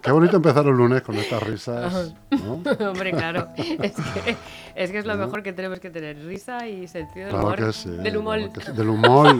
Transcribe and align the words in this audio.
Qué 0.00 0.10
bonito 0.10 0.36
empezar 0.36 0.64
el 0.66 0.72
lunes 0.76 1.02
con 1.02 1.14
estas 1.16 1.42
risas, 1.42 2.14
¿no? 2.30 2.54
Hombre, 2.90 3.12
claro. 3.12 3.48
Es 3.56 3.92
que, 3.92 4.36
es 4.74 4.90
que 4.90 4.98
es 4.98 5.04
lo 5.06 5.14
mejor 5.16 5.42
que 5.42 5.52
tenemos 5.52 5.78
que 5.78 5.90
tener, 5.90 6.16
risa 6.24 6.66
y 6.66 6.88
sentido 6.88 7.26
del 7.26 7.34
Claro 7.34 7.46
humor. 7.48 7.58
que 7.66 7.72
sí. 7.72 7.90
Del 7.90 8.16
humor. 8.16 8.38
claro 8.38 8.52
que 8.54 8.60
sí. 8.62 8.72
Del 8.72 8.88
humor. 8.88 9.36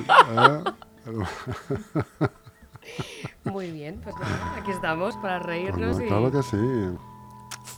¿eh? 1.06 2.28
Muy 3.44 3.70
bien, 3.70 4.00
pues 4.02 4.14
nada, 4.16 4.56
aquí 4.58 4.70
estamos 4.70 5.16
para 5.16 5.38
reírnos 5.38 5.96
Bueno, 5.96 6.04
y 6.04 6.08
claro 6.08 6.30
que 6.30 6.42
sí. 6.42 6.58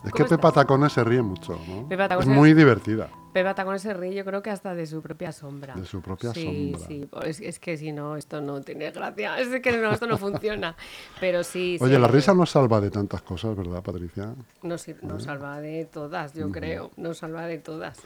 Es 0.04 0.12
que 0.12 0.24
¿Cómo 0.24 0.28
Pepa? 0.28 0.52
Tacones 0.52 0.92
se 0.92 1.04
ríe 1.04 1.22
mucho, 1.22 1.58
¿no? 1.68 1.88
Es 2.20 2.26
muy 2.26 2.54
divertida. 2.54 3.08
Pepa 3.36 3.54
Tacón 3.54 3.78
se 3.78 3.92
ríe, 3.92 4.14
yo 4.14 4.24
creo 4.24 4.42
que 4.42 4.48
hasta 4.48 4.74
de 4.74 4.86
su 4.86 5.02
propia 5.02 5.30
sombra. 5.30 5.74
De 5.74 5.84
su 5.84 6.00
propia 6.00 6.32
sí, 6.32 6.72
sombra. 6.72 6.88
Sí, 6.88 7.06
pues 7.10 7.40
es 7.42 7.58
que 7.58 7.76
si 7.76 7.92
no, 7.92 8.16
esto 8.16 8.40
no 8.40 8.62
tiene 8.62 8.90
gracia. 8.92 9.38
Es 9.38 9.60
que 9.60 9.76
no, 9.76 9.92
esto 9.92 10.06
no 10.06 10.16
funciona. 10.16 10.74
Pero 11.20 11.44
sí. 11.44 11.76
Oye, 11.82 11.96
sí, 11.96 12.00
la 12.00 12.08
risa 12.08 12.32
nos 12.32 12.48
salva 12.48 12.80
de 12.80 12.90
tantas 12.90 13.20
cosas, 13.20 13.54
¿verdad, 13.54 13.82
Patricia? 13.82 14.34
Nos, 14.62 14.86
nos 15.02 15.24
salva 15.24 15.60
de 15.60 15.84
todas, 15.84 16.32
yo 16.32 16.50
creo. 16.50 16.90
Nos 16.96 17.18
salva 17.18 17.46
de 17.46 17.58
todas. 17.58 17.98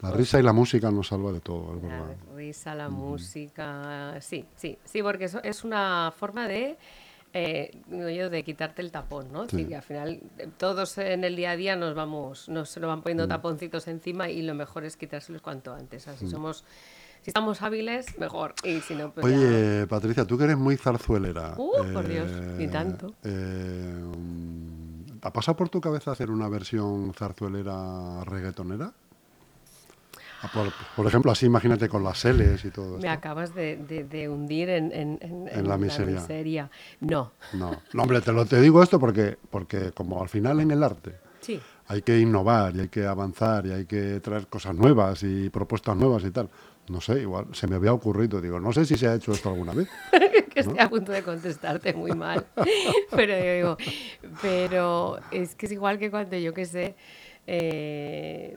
La 0.00 0.10
risa 0.10 0.40
y 0.40 0.42
la 0.42 0.54
música 0.54 0.90
nos 0.90 1.08
salva 1.08 1.32
de 1.32 1.40
todo, 1.40 1.76
es 1.76 1.82
La 1.82 1.88
verdad. 1.88 2.16
risa, 2.34 2.74
la 2.74 2.88
música. 2.88 4.18
Sí, 4.22 4.46
sí, 4.56 4.78
sí, 4.84 5.02
porque 5.02 5.24
eso 5.24 5.42
es 5.42 5.64
una 5.64 6.14
forma 6.16 6.48
de. 6.48 6.78
Eh, 7.34 7.78
yo, 7.90 8.30
de 8.30 8.42
quitarte 8.42 8.80
el 8.82 8.90
tapón, 8.90 9.32
¿no? 9.32 9.48
Sí. 9.48 9.64
que 9.66 9.76
al 9.76 9.82
final 9.82 10.20
eh, 10.38 10.48
todos 10.56 10.96
en 10.98 11.24
el 11.24 11.36
día 11.36 11.50
a 11.52 11.56
día 11.56 11.76
nos 11.76 11.94
vamos, 11.94 12.48
nos 12.48 12.76
nos 12.78 12.88
van 12.88 13.02
poniendo 13.02 13.26
Mm. 13.26 13.28
taponcitos 13.28 13.86
encima 13.88 14.28
y 14.30 14.42
lo 14.42 14.54
mejor 14.54 14.84
es 14.84 14.96
quitárselos 14.96 15.42
cuanto 15.42 15.72
antes. 15.74 16.08
Así 16.08 16.28
somos, 16.28 16.64
si 17.22 17.30
estamos 17.30 17.60
hábiles, 17.62 18.18
mejor. 18.18 18.54
Y 18.64 18.80
si 18.80 18.94
no, 18.94 19.12
pues 19.12 19.26
ya- 19.26 19.36
Oye, 19.38 19.86
Patricia, 19.86 20.24
tú 20.24 20.38
que 20.38 20.44
eres 20.44 20.56
muy 20.56 20.76
zarzuelera. 20.76 21.54
Uh, 21.58 21.92
por 21.92 22.08
Dios, 22.08 22.30
ni 22.56 22.68
tanto. 22.68 23.12
eh, 23.24 23.94
mm, 24.04 25.18
¿Ha 25.22 25.32
pasado 25.32 25.56
por 25.56 25.68
tu 25.68 25.80
cabeza 25.80 26.12
hacer 26.12 26.30
una 26.30 26.48
versión 26.48 27.12
zarzuelera 27.12 28.22
reggaetonera? 28.24 28.92
Por, 30.54 30.70
por 30.94 31.06
ejemplo, 31.06 31.32
así 31.32 31.46
imagínate 31.46 31.88
con 31.88 32.04
las 32.04 32.24
L's 32.24 32.64
y 32.64 32.70
todo 32.70 32.92
Me 32.92 32.98
esto. 32.98 33.10
acabas 33.10 33.54
de, 33.54 33.76
de- 33.76 34.04
de 34.04 34.28
hundir 34.28 34.68
en, 34.70 34.92
en- 34.92 35.18
en- 35.20 35.48
En 35.48 35.68
la 35.68 35.76
miseria. 35.76 36.14
miseria. 36.20 36.70
No, 37.00 37.32
No, 37.54 37.82
no, 37.92 38.02
hombre, 38.02 38.20
te 38.20 38.32
lo 38.32 38.46
te 38.46 38.60
digo 38.60 38.82
esto 38.82 39.00
porque, 39.00 39.36
porque 39.50 39.90
como 39.92 40.22
al 40.22 40.28
final 40.28 40.60
en 40.60 40.70
el 40.70 40.82
arte 40.84 41.14
sí. 41.40 41.60
hay 41.88 42.02
que 42.02 42.18
innovar 42.20 42.76
y 42.76 42.80
hay 42.80 42.88
que 42.88 43.04
avanzar 43.04 43.66
y 43.66 43.72
hay 43.72 43.84
que 43.86 44.20
traer 44.20 44.46
cosas 44.46 44.74
nuevas 44.76 45.22
y 45.24 45.50
propuestas 45.50 45.96
nuevas 45.96 46.22
y 46.24 46.30
tal. 46.30 46.48
No 46.88 47.00
sé, 47.02 47.20
igual 47.20 47.46
se 47.52 47.66
me 47.66 47.76
había 47.76 47.92
ocurrido, 47.92 48.40
digo, 48.40 48.58
no 48.60 48.72
sé 48.72 48.84
si 48.86 48.96
se 48.96 49.08
ha 49.08 49.14
hecho 49.14 49.32
esto 49.32 49.50
alguna 49.50 49.74
vez. 49.74 49.88
que 50.54 50.60
estoy 50.60 50.78
a 50.78 50.88
punto 50.88 51.12
de 51.12 51.22
contestarte 51.22 51.92
muy 51.94 52.12
mal. 52.12 52.46
pero 53.10 53.36
yo 53.36 53.52
digo, 53.54 53.76
pero 54.40 55.18
es 55.30 55.54
que 55.54 55.66
es 55.66 55.72
igual 55.72 55.98
que 55.98 56.10
cuando 56.10 56.36
yo 56.38 56.54
que 56.54 56.64
sé, 56.64 56.94
eh, 57.50 58.56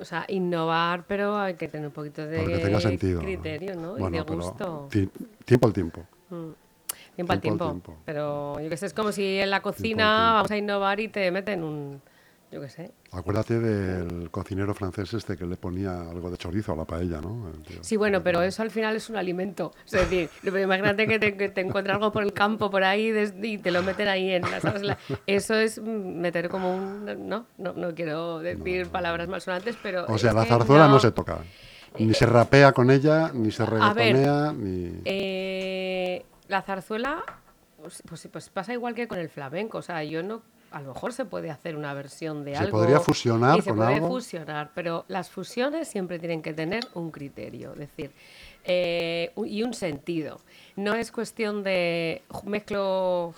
o 0.00 0.04
sea, 0.04 0.24
innovar, 0.28 1.04
pero 1.06 1.36
hay 1.36 1.54
que 1.54 1.68
tener 1.68 1.86
un 1.86 1.92
poquito 1.92 2.26
de 2.26 2.38
Para 2.38 2.48
que 2.50 2.58
tenga 2.58 2.80
sentido. 2.80 3.20
¿no? 3.20 3.24
criterio, 3.26 3.76
¿no? 3.76 3.92
Bueno, 3.94 4.16
y 4.16 4.20
de 4.24 4.34
gusto. 4.34 4.88
ti- 4.90 5.08
tiempo 5.44 5.68
al 5.68 5.72
tiempo. 5.72 6.04
Tiempo 6.28 7.32
al 7.32 7.40
tiempo 7.40 7.64
al 7.64 7.70
tiempo. 7.70 7.92
tiempo. 7.92 7.96
Pero 8.04 8.58
yo 8.60 8.68
que 8.68 8.76
sé, 8.76 8.86
es 8.86 8.94
como 8.94 9.12
si 9.12 9.38
en 9.38 9.50
la 9.50 9.60
cocina 9.62 10.32
vamos 10.34 10.50
a 10.50 10.56
innovar 10.56 10.98
y 10.98 11.06
te 11.08 11.30
meten 11.30 11.62
un, 11.62 12.00
yo 12.52 12.60
que 12.60 12.68
sé. 12.68 12.92
Acuérdate 13.12 13.58
del 13.58 14.30
cocinero 14.30 14.74
francés 14.74 15.14
este 15.14 15.38
que 15.38 15.46
le 15.46 15.56
ponía 15.56 16.02
algo 16.02 16.30
de 16.30 16.36
chorizo 16.36 16.74
a 16.74 16.76
la 16.76 16.84
paella, 16.84 17.18
¿no? 17.22 17.50
Sí, 17.80 17.96
bueno, 17.96 18.22
pero 18.22 18.42
eso 18.42 18.60
al 18.62 18.70
final 18.70 18.94
es 18.94 19.08
un 19.08 19.16
alimento. 19.16 19.72
Es 19.86 19.92
decir, 19.92 20.28
imagínate 20.62 21.06
que 21.06 21.18
te, 21.18 21.34
que 21.34 21.48
te 21.48 21.62
encuentras 21.62 21.96
algo 21.96 22.12
por 22.12 22.22
el 22.22 22.34
campo, 22.34 22.70
por 22.70 22.84
ahí, 22.84 23.10
y 23.42 23.56
te 23.56 23.70
lo 23.70 23.82
meten 23.82 24.06
ahí 24.08 24.30
en 24.32 24.42
la, 24.42 24.60
¿sabes? 24.60 24.82
La- 24.82 24.98
Eso 25.26 25.54
es 25.54 25.80
meter 25.80 26.50
como 26.50 26.76
un... 26.76 27.06
No, 27.26 27.46
no, 27.56 27.72
no 27.72 27.94
quiero 27.94 28.40
decir 28.40 28.88
palabras 28.88 29.28
malsonantes, 29.28 29.76
pero... 29.82 30.04
O 30.08 30.18
sea, 30.18 30.34
la 30.34 30.44
zarzuela 30.44 30.88
no. 30.88 31.00
se 31.00 31.10
toca. 31.10 31.38
Ni 31.98 32.12
se 32.12 32.26
rapea 32.26 32.72
con 32.72 32.90
ella, 32.90 33.30
ni 33.32 33.50
se 33.50 33.64
ver, 33.64 33.72
reggaetonea, 33.72 34.52
ni... 34.52 35.00
Eh, 35.06 36.24
la 36.48 36.60
zarzuela, 36.60 37.22
pues, 37.80 38.02
pues, 38.06 38.28
pues 38.30 38.48
pasa 38.50 38.74
igual 38.74 38.94
que 38.94 39.08
con 39.08 39.18
el 39.18 39.30
flamenco. 39.30 39.78
O 39.78 39.82
sea, 39.82 40.04
yo 40.04 40.22
no... 40.22 40.42
A 40.72 40.80
lo 40.80 40.92
mejor 40.94 41.12
se 41.12 41.24
puede 41.24 41.50
hacer 41.50 41.76
una 41.76 41.94
versión 41.94 42.44
de 42.44 42.52
Se 42.52 42.58
algo. 42.58 42.78
podría 42.78 43.00
fusionar 43.00 43.58
y 43.58 43.62
se 43.62 43.70
con 43.70 43.78
puede 43.78 43.94
algo. 43.94 44.08
fusionar, 44.08 44.70
pero 44.74 45.04
las 45.08 45.30
fusiones 45.30 45.88
siempre 45.88 46.18
tienen 46.18 46.42
que 46.42 46.52
tener 46.54 46.84
un 46.94 47.10
criterio, 47.10 47.72
es 47.72 47.78
decir, 47.78 48.10
eh, 48.64 49.32
y 49.44 49.62
un 49.62 49.74
sentido. 49.74 50.40
No 50.76 50.94
es 50.94 51.10
cuestión 51.12 51.62
de 51.62 52.22
mezclo, 52.44 53.34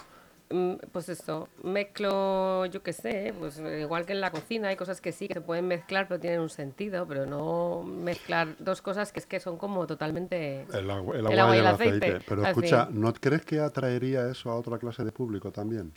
mm, 0.51 0.75
pues 0.93 1.09
esto, 1.09 1.49
mezclo, 1.63 2.67
yo 2.67 2.83
qué 2.83 2.93
sé, 2.93 3.35
pues 3.39 3.59
igual 3.81 4.05
que 4.07 4.13
en 4.13 4.21
la 4.21 4.31
cocina 4.31 4.69
hay 4.69 4.77
cosas 4.77 5.01
que 5.01 5.13
sí 5.13 5.27
que 5.29 5.35
se 5.35 5.41
pueden 5.41 5.67
mezclar, 5.67 6.07
pero 6.09 6.21
tienen 6.21 6.41
un 6.41 6.51
sentido, 6.51 7.07
pero 7.07 7.27
no 7.27 7.83
mezclar 7.83 8.49
dos 8.59 8.83
cosas 8.83 9.13
que 9.13 9.21
es 9.21 9.27
que 9.27 9.41
son 9.41 9.57
como 9.57 9.87
totalmente... 9.87 10.67
El 10.73 10.91
agua, 10.91 11.17
el 11.17 11.27
El 11.27 11.39
agua 11.41 11.55
y 11.55 11.59
y 11.59 11.61
el 11.61 11.67
el 11.67 11.75
aceite. 11.75 12.07
aceite, 12.07 12.25
Pero 12.29 12.43
al 12.43 12.49
escucha, 12.49 12.87
fin. 12.87 13.01
¿no 13.01 13.13
crees 13.15 13.45
que 13.45 13.61
atraería 13.61 14.29
eso 14.29 14.51
a 14.51 14.57
otra 14.57 14.79
clase 14.79 15.03
de 15.05 15.13
público 15.13 15.51
también? 15.51 15.93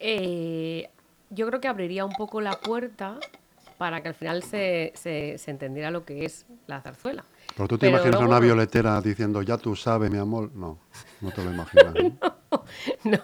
Eh, 0.00 0.88
yo 1.30 1.46
creo 1.46 1.60
que 1.60 1.68
abriría 1.68 2.04
un 2.04 2.12
poco 2.14 2.40
la 2.40 2.54
puerta 2.54 3.18
para 3.78 4.02
que 4.02 4.08
al 4.08 4.14
final 4.14 4.42
se, 4.42 4.92
se- 4.94 5.38
se 5.38 5.50
entendiera 5.50 5.90
lo 5.90 6.04
que 6.04 6.24
es 6.24 6.46
la 6.66 6.80
zarzuela. 6.80 7.24
Pero 7.56 7.68
tú 7.68 7.78
te 7.78 7.86
Pero 7.86 7.96
imaginas 7.96 8.20
a 8.20 8.24
una 8.24 8.40
violetera 8.40 9.00
diciendo, 9.00 9.42
ya 9.42 9.56
tú 9.58 9.74
sabes, 9.76 10.10
mi 10.10 10.18
amor. 10.18 10.50
No, 10.54 10.78
no 11.20 11.30
te 11.30 11.42
lo 11.42 11.50
imaginas. 11.50 11.94
¿no? 12.00 12.12
No, 13.04 13.18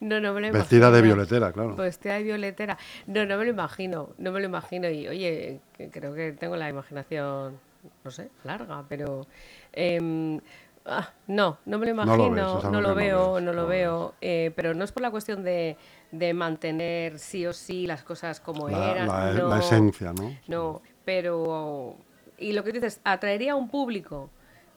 no, 0.00 0.20
no 0.20 0.34
me 0.34 0.40
lo 0.40 0.46
Vestida 0.48 0.90
de 0.90 0.98
imagino. 0.98 1.14
violetera, 1.14 1.52
claro. 1.52 1.76
Vestida 1.76 2.14
de 2.14 2.22
violetera. 2.22 2.78
No, 3.06 3.24
no 3.26 3.36
me 3.38 3.44
lo 3.44 3.50
imagino, 3.50 4.10
no 4.18 4.32
me 4.32 4.40
lo 4.40 4.46
imagino. 4.46 4.88
Y 4.88 5.08
oye, 5.08 5.60
creo 5.92 6.14
que 6.14 6.32
tengo 6.32 6.56
la 6.56 6.68
imaginación, 6.68 7.58
no 8.04 8.10
sé, 8.10 8.30
larga, 8.44 8.84
pero... 8.88 9.26
em, 9.72 10.40
ah, 10.86 11.10
no, 11.26 11.58
no 11.66 11.78
me 11.78 11.86
lo 11.86 11.92
No 12.04 12.16
lo 12.16 12.24
imagino, 12.28 12.54
ves, 12.54 12.64
no, 12.64 12.80
lo 12.80 12.88
no 12.88 12.94
veo, 12.94 13.40
no 13.40 13.52
lo 13.52 13.66
veo. 13.66 14.14
eh, 14.20 14.52
pero 14.56 14.74
no 14.74 14.84
es 14.84 14.92
por 14.92 15.02
la 15.02 15.10
cuestión 15.10 15.42
de, 15.44 15.76
de 16.12 16.32
mantener 16.34 17.18
sí 17.18 17.46
o 17.46 17.52
sí 17.52 17.86
las 17.86 18.02
cosas 18.02 18.40
como 18.40 18.68
La, 18.68 18.90
eran. 18.92 19.06
la- 19.08 19.32
no. 19.32 19.48
la 19.48 19.58
esencia, 19.58 20.12
¿no? 20.12 20.34
No, 20.48 20.82
pero... 21.04 21.96
Y 22.38 22.52
lo 22.52 22.62
que 22.64 22.72
dices, 22.72 23.00
¿atraería 23.04 23.52
a 23.52 23.56
un 23.56 23.68
público? 23.68 24.30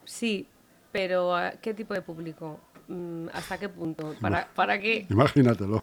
Sí, 0.06 0.48
pero 0.92 1.36
¿a 1.36 1.52
qué 1.52 1.74
tipo 1.74 1.94
de 1.94 2.02
público? 2.02 2.60
Mm, 2.88 3.28
¿Hasta 3.34 3.58
qué 3.58 3.70
punto? 3.70 4.16
¿Para, 4.22 4.48
¿Para 4.56 4.80
qué? 4.80 5.06
Imagínatelo. 5.10 5.82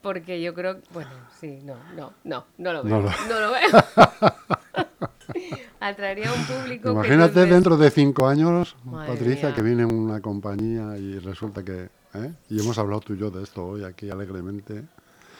Porque 0.00 0.40
yo 0.40 0.54
creo... 0.54 0.80
Bueno, 0.90 1.10
sí, 1.40 1.60
no, 1.64 1.76
no, 1.96 2.12
no, 2.24 2.46
no 2.58 2.72
lo 2.72 2.84
No 2.84 3.02
veo. 3.02 3.10
lo- 3.10 3.26
No 3.34 3.40
lo 3.40 3.52
veo. 3.52 5.13
Atraería 5.88 6.30
a 6.30 6.32
un 6.32 6.44
público 6.44 6.84
que 6.84 6.90
Imagínate 6.92 7.40
dices, 7.40 7.50
dentro 7.50 7.76
de 7.76 7.90
cinco 7.90 8.26
años, 8.26 8.74
Madre 8.84 9.12
Patricia, 9.12 9.48
mía. 9.48 9.54
que 9.54 9.62
viene 9.62 9.84
una 9.84 10.20
compañía 10.20 10.96
y 10.96 11.18
resulta 11.18 11.62
que... 11.62 11.88
¿eh? 12.14 12.32
Y 12.48 12.60
hemos 12.60 12.78
hablado 12.78 13.00
tú 13.00 13.12
y 13.14 13.18
yo 13.18 13.30
de 13.30 13.42
esto 13.42 13.66
hoy 13.66 13.84
aquí 13.84 14.08
alegremente, 14.08 14.82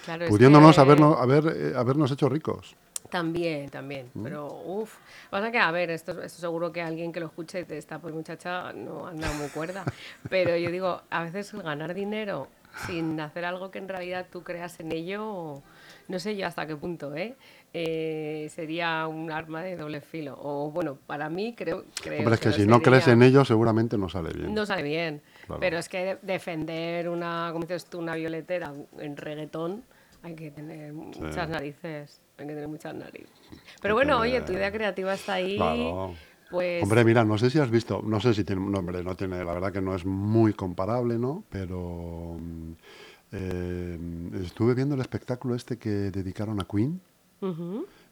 claro, 0.05 0.25
es 0.25 0.31
pudiéndonos 0.31 0.75
que- 0.75 0.81
habernos, 0.83 1.19
haber, 1.19 1.47
eh, 1.57 1.73
habernos 1.75 2.11
hecho 2.11 2.29
ricos. 2.29 2.77
También, 3.09 3.71
también. 3.71 4.11
¿Mm? 4.13 4.23
Pero, 4.25 4.47
uff. 4.67 4.97
Pasa 5.31 5.51
que, 5.51 5.59
a 5.59 5.71
ver, 5.71 5.91
esto, 5.91 6.21
esto 6.23 6.41
seguro 6.41 6.73
que 6.73 6.83
alguien 6.83 7.13
que 7.13 7.21
lo 7.21 7.27
escuche 7.27 7.65
te 7.65 7.79
está, 7.79 7.99
pues 7.99 8.13
muchacha, 8.13 8.73
no 8.73 9.07
anda 9.07 9.33
muy 9.35 9.49
cuerda. 9.49 9.85
Pero 10.29 10.57
yo 10.57 10.71
digo, 10.71 11.01
a 11.11 11.23
veces 11.23 11.53
ganar 11.55 11.95
dinero 11.95 12.49
sin 12.87 13.21
hacer 13.21 13.45
algo 13.45 13.71
que 13.71 13.79
en 13.79 13.89
realidad 13.89 14.27
tú 14.33 14.43
creas 14.43 14.81
en 14.81 14.91
ello, 14.91 15.63
no 16.09 16.19
sé 16.19 16.37
yo 16.37 16.47
hasta 16.47 16.67
qué 16.67 16.75
punto, 16.77 17.15
¿eh? 17.15 17.37
Eh, 17.77 18.49
sería 18.55 19.09
un 19.09 19.33
arma 19.33 19.61
de 19.63 19.77
doble 19.77 20.01
filo. 20.01 20.39
O 20.41 20.71
bueno, 20.71 20.97
para 21.09 21.29
mí 21.29 21.55
creo, 21.57 21.85
creo 22.01 22.21
Hombre, 22.21 22.37
es 22.37 22.41
que 22.41 22.53
si 22.53 22.67
no 22.67 22.81
crees 22.81 23.09
en 23.09 23.21
ello, 23.21 23.45
seguramente 23.45 23.99
no 23.99 24.09
sale 24.09 24.33
bien. 24.33 24.55
No 24.55 24.65
sale 24.65 24.85
bien. 24.85 25.23
Claro. 25.47 25.59
Pero 25.59 25.79
es 25.79 25.89
que 25.89 26.05
de- 26.05 26.19
defender 26.23 27.09
una, 27.09 27.49
como 27.53 27.65
dices 27.65 27.87
tú, 27.87 27.99
una 27.99 28.15
violetera 28.15 28.73
en 28.99 29.17
reggaetón, 29.17 29.83
hay 30.23 30.37
que 30.37 30.53
tener 30.53 30.93
muchas 30.93 31.49
narices. 31.49 32.21
Hay 32.39 32.47
que 32.47 32.53
tener 32.53 32.69
muchas 32.69 32.95
narices. 32.95 33.31
Pero 33.83 33.95
bueno, 33.95 34.21
oye, 34.21 34.41
tu 34.43 34.53
idea 34.53 34.71
creativa 34.71 35.13
está 35.15 35.35
ahí. 35.35 35.57
Claro. 35.57 36.15
Pues 36.53 36.81
Hombre, 36.81 37.05
mira, 37.05 37.25
no 37.25 37.37
sé 37.39 37.51
si 37.51 37.59
has 37.59 37.71
visto, 37.71 38.03
no 38.05 38.21
sé 38.21 38.35
si 38.35 38.45
tiene, 38.45 38.63
no, 38.65 38.79
hombre, 38.79 39.03
no 39.03 39.17
tiene, 39.17 39.43
la 39.45 39.53
verdad 39.53 39.73
que 39.73 39.81
no 39.81 39.97
es 39.97 40.05
muy 40.05 40.53
comparable, 40.53 41.19
¿no? 41.19 41.43
Pero 41.51 42.37
mm, 42.39 42.73
eh, 43.33 43.99
estuve 44.45 44.75
viendo 44.75 44.95
el 44.95 45.01
espectáculo 45.01 45.57
este 45.57 45.77
que 45.79 45.89
dedicaron 45.89 46.61
a 46.61 46.65
Queen 46.71 47.01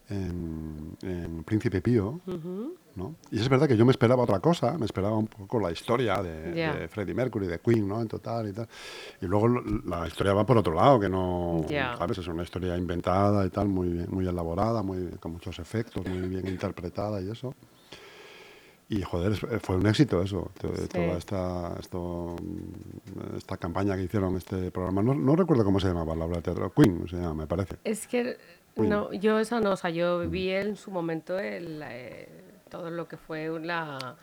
en, 0.08 0.96
en 1.02 1.44
Príncipe 1.44 1.80
Pío, 1.80 2.20
¿no? 2.96 3.14
Y 3.30 3.40
es 3.40 3.48
verdad 3.48 3.68
que 3.68 3.76
yo 3.76 3.84
me 3.84 3.92
esperaba 3.92 4.22
otra 4.22 4.40
cosa, 4.40 4.76
me 4.76 4.84
esperaba 4.84 5.16
un 5.16 5.26
poco 5.26 5.58
la 5.60 5.70
historia 5.72 6.22
de, 6.22 6.88
Freddie 6.88 7.14
Mercury, 7.14 7.46
de 7.46 7.60
Queen, 7.60 7.88
¿no? 7.88 8.00
En 8.00 8.08
total 8.08 8.48
y 8.48 8.52
tal. 8.52 8.68
Y 9.20 9.26
luego 9.26 9.48
la 9.86 10.06
historia 10.06 10.34
va 10.34 10.44
por 10.44 10.58
otro 10.58 10.74
lado, 10.74 11.00
que 11.00 11.08
no, 11.08 11.64
Ya. 11.68 11.96
¿sabes? 11.96 12.18
Es 12.18 12.26
una 12.26 12.42
historia 12.42 12.76
inventada 12.76 13.46
y 13.46 13.50
tal, 13.50 13.68
muy, 13.68 13.88
muy 14.08 14.26
elaborada, 14.26 14.82
muy, 14.82 15.08
con 15.20 15.32
muchos 15.32 15.58
efectos, 15.58 16.06
muy 16.06 16.28
bien 16.28 16.46
interpretada 16.46 17.20
y 17.20 17.30
eso. 17.30 17.54
Y 18.92 19.00
joder, 19.00 19.34
fue 19.60 19.76
un 19.76 19.86
éxito 19.86 20.20
eso, 20.20 20.50
toda 20.60 21.16
esta, 21.16 21.74
esto, 21.80 22.36
esta 23.34 23.56
campaña 23.56 23.96
que 23.96 24.02
hicieron, 24.02 24.36
este 24.36 24.70
programa. 24.70 25.02
No, 25.02 25.14
no, 25.14 25.34
recuerdo 25.34 25.64
cómo 25.64 25.80
se 25.80 25.88
llamaba 25.88 26.14
la 26.14 26.26
obra 26.26 26.36
de 26.36 26.42
teatro, 26.42 26.70
Queen 26.74 27.08
se 27.08 27.16
llama, 27.16 27.32
me 27.32 27.46
parece. 27.46 27.76
Es 27.84 28.06
que 28.06 28.36
no, 28.76 29.10
yo 29.14 29.38
eso 29.38 29.60
no, 29.60 29.70
o 29.70 29.76
sea, 29.76 29.88
yo 29.88 30.28
vi 30.28 30.50
en 30.50 30.76
su 30.76 30.90
momento 30.90 31.38
el, 31.38 31.82
eh, 31.82 32.28
todo 32.68 32.90
lo 32.90 33.08
que 33.08 33.16
fue 33.16 33.48
la 33.60 34.16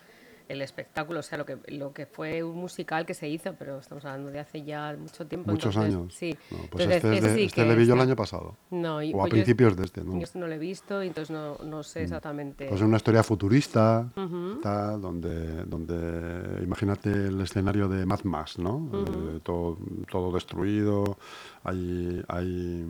el 0.50 0.62
espectáculo, 0.62 1.20
o 1.20 1.22
sea, 1.22 1.38
lo 1.38 1.46
que, 1.46 1.58
lo 1.68 1.92
que 1.92 2.06
fue 2.06 2.42
un 2.42 2.56
musical 2.56 3.06
que 3.06 3.14
se 3.14 3.28
hizo, 3.28 3.54
pero 3.56 3.78
estamos 3.78 4.04
hablando 4.04 4.32
de 4.32 4.40
hace 4.40 4.64
ya 4.64 4.96
mucho 4.98 5.24
tiempo. 5.24 5.52
Muchos 5.52 5.76
años. 5.76 6.12
Sí. 6.12 6.36
pues 6.70 6.88
este, 6.88 7.18
este, 7.18 7.44
este 7.44 7.64
le 7.64 7.76
vi 7.76 7.86
yo 7.86 7.94
el 7.94 8.00
año 8.00 8.16
pasado. 8.16 8.56
No, 8.70 8.96
o 8.96 8.98
a 8.98 9.10
pues 9.12 9.30
principios 9.30 9.76
de 9.76 9.84
este, 9.84 10.02
¿no? 10.02 10.14
Yo 10.14 10.24
este 10.24 10.40
no 10.40 10.48
lo 10.48 10.54
he 10.54 10.58
visto, 10.58 11.02
entonces 11.02 11.30
no, 11.30 11.56
no 11.64 11.84
sé 11.84 12.00
mm. 12.00 12.02
exactamente. 12.02 12.66
Pues 12.66 12.80
es 12.80 12.86
una 12.86 12.96
historia 12.96 13.22
futurista, 13.22 14.08
donde, 14.14 15.64
donde, 15.66 16.64
imagínate 16.64 17.10
el 17.10 17.40
escenario 17.40 17.88
de 17.88 18.04
Mad 18.04 18.24
Max, 18.24 18.58
¿no? 18.58 18.90
Eh, 18.92 19.40
todo, 19.44 19.78
todo 20.10 20.32
destruido, 20.32 21.16
hay, 21.62 22.24
hay, 22.26 22.84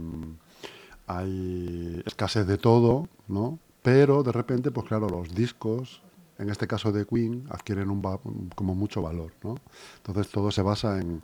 hay 1.06 2.02
escasez 2.06 2.46
de 2.46 2.56
todo, 2.56 3.06
¿no? 3.28 3.58
Pero 3.82 4.22
de 4.22 4.32
repente, 4.32 4.70
pues 4.70 4.86
claro, 4.86 5.08
los 5.10 5.34
discos 5.34 6.02
en 6.40 6.48
este 6.48 6.66
caso 6.66 6.90
de 6.90 7.06
Queen, 7.06 7.44
adquieren 7.50 7.90
un, 7.90 8.00
como 8.54 8.74
mucho 8.74 9.02
valor. 9.02 9.32
¿no? 9.42 9.56
Entonces 9.98 10.32
todo 10.32 10.50
se 10.50 10.62
basa 10.62 10.98
en, 10.98 11.22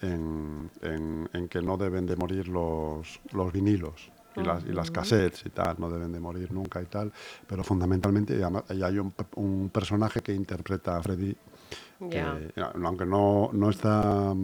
en, 0.00 1.48
que 1.48 1.60
no 1.60 1.76
deben 1.76 2.06
de 2.06 2.16
morir 2.16 2.48
los, 2.48 3.20
los 3.32 3.52
vinilos. 3.52 4.10
Y 4.36 4.42
las, 4.42 4.64
y 4.64 4.72
las, 4.72 4.90
cassettes 4.90 5.46
y 5.46 5.50
tal, 5.50 5.76
no 5.78 5.88
deben 5.88 6.10
de 6.10 6.18
morir 6.18 6.50
nunca 6.50 6.82
y 6.82 6.86
tal, 6.86 7.12
pero 7.46 7.62
fundamentalmente 7.62 8.42
hay 8.42 8.98
un, 8.98 9.14
un 9.36 9.70
personaje 9.72 10.22
que 10.22 10.34
interpreta 10.34 10.96
a 10.96 11.02
Freddy, 11.04 11.36
aunque 12.00 13.06
no, 13.06 13.50
no, 13.52 13.70
está, 13.70 14.34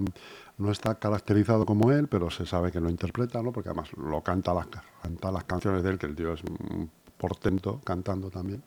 no 0.58 0.70
está 0.70 0.94
caracterizado 0.94 1.66
como 1.66 1.90
él, 1.90 2.06
pero 2.06 2.30
se 2.30 2.46
sabe 2.46 2.70
que 2.70 2.78
lo 2.78 2.88
interpreta, 2.88 3.42
¿no? 3.42 3.50
porque 3.50 3.70
además 3.70 3.90
lo 3.96 4.22
canta 4.22 4.54
las, 4.54 4.68
canta 5.02 5.32
las 5.32 5.42
canciones 5.42 5.82
de 5.82 5.90
él, 5.90 5.98
que 5.98 6.06
el 6.06 6.14
tío 6.14 6.34
es 6.34 6.42
un 6.44 6.88
portento 7.18 7.80
cantando 7.82 8.30
también. 8.30 8.62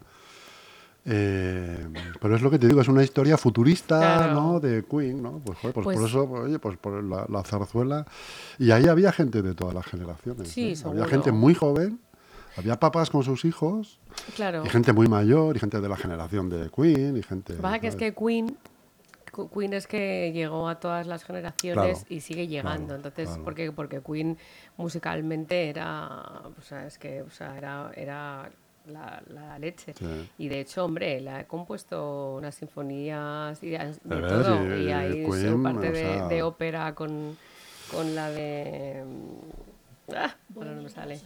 Eh, 1.06 1.88
pero 2.22 2.36
es 2.36 2.42
lo 2.42 2.50
que 2.50 2.58
te 2.58 2.68
digo, 2.68 2.80
es 2.80 2.88
una 2.88 3.04
historia 3.04 3.38
futurista, 3.38 4.28
¿no? 4.34 4.60
De 4.60 4.86
Queen, 4.86 5.22
¿no? 5.22 5.42
Pues, 5.44 5.58
pues, 5.62 5.74
por 5.74 5.84
pues 5.84 6.00
eso, 6.00 6.24
oye, 6.24 6.60
pues 6.60 6.78
por 6.78 7.04
la, 7.04 7.44
zarzuela. 7.44 8.06
Y 8.58 8.72
ahí 8.72 8.88
había 8.88 9.12
gente 9.12 9.42
de 9.42 9.54
todas 9.54 9.74
las 9.74 9.86
generaciones. 9.86 10.48
Sí, 10.48 10.74
¿eh? 10.74 10.78
Había 10.86 11.06
gente 11.06 11.32
muy 11.32 11.56
joven, 11.56 12.00
había 12.56 12.80
papás 12.80 13.10
con 13.10 13.24
sus 13.24 13.44
hijos, 13.44 14.00
claro. 14.36 14.64
y 14.66 14.70
gente 14.70 14.94
muy 14.94 15.08
mayor, 15.08 15.56
y 15.58 15.60
gente 15.60 15.82
de 15.82 15.90
la 15.90 15.98
generación 15.98 16.50
de 16.50 16.70
Queen, 16.70 17.18
y 17.18 17.24
gente... 17.24 17.56
Lo 17.56 17.80
que 17.82 17.88
es 17.88 17.96
que 17.96 18.14
Queen 18.14 18.58
Queen 19.54 19.74
es 19.74 19.88
que 19.88 20.32
llegó 20.32 20.70
a 20.70 20.80
todas 20.80 21.08
las 21.08 21.24
generaciones 21.24 22.06
y 22.08 22.22
sigue 22.22 22.48
llegando. 22.48 22.96
Entonces, 22.96 23.30
porque 23.44 23.72
porque 23.72 24.02
Queen 24.02 24.38
musicalmente 24.78 25.70
era, 25.70 26.44
o 26.58 26.62
sea, 26.62 26.86
es 26.86 26.98
que, 27.00 27.24
o 27.24 27.32
sea, 27.32 27.58
era, 27.58 27.92
era 27.96 28.52
la, 28.88 29.58
leche. 29.60 29.94
Y 30.38 30.48
de 30.48 30.62
hecho, 30.62 30.86
hombre, 30.86 31.22
la 31.22 31.42
he 31.42 31.46
compuesto 31.46 32.36
unas 32.36 32.56
sinfonías 32.56 33.62
y 33.64 33.70
de, 33.70 33.96
todo. 34.04 34.78
Y, 34.78 34.92
hay 34.92 35.26
su 35.26 35.62
parte 35.62 35.92
de, 35.92 36.44
ópera 36.44 36.94
con, 36.96 37.38
con 37.92 38.16
la 38.16 38.30
de. 38.30 39.04
Ah, 40.16 40.36
bueno, 40.50 40.76
no 40.76 40.84
me 40.84 40.90
sale. 40.90 41.20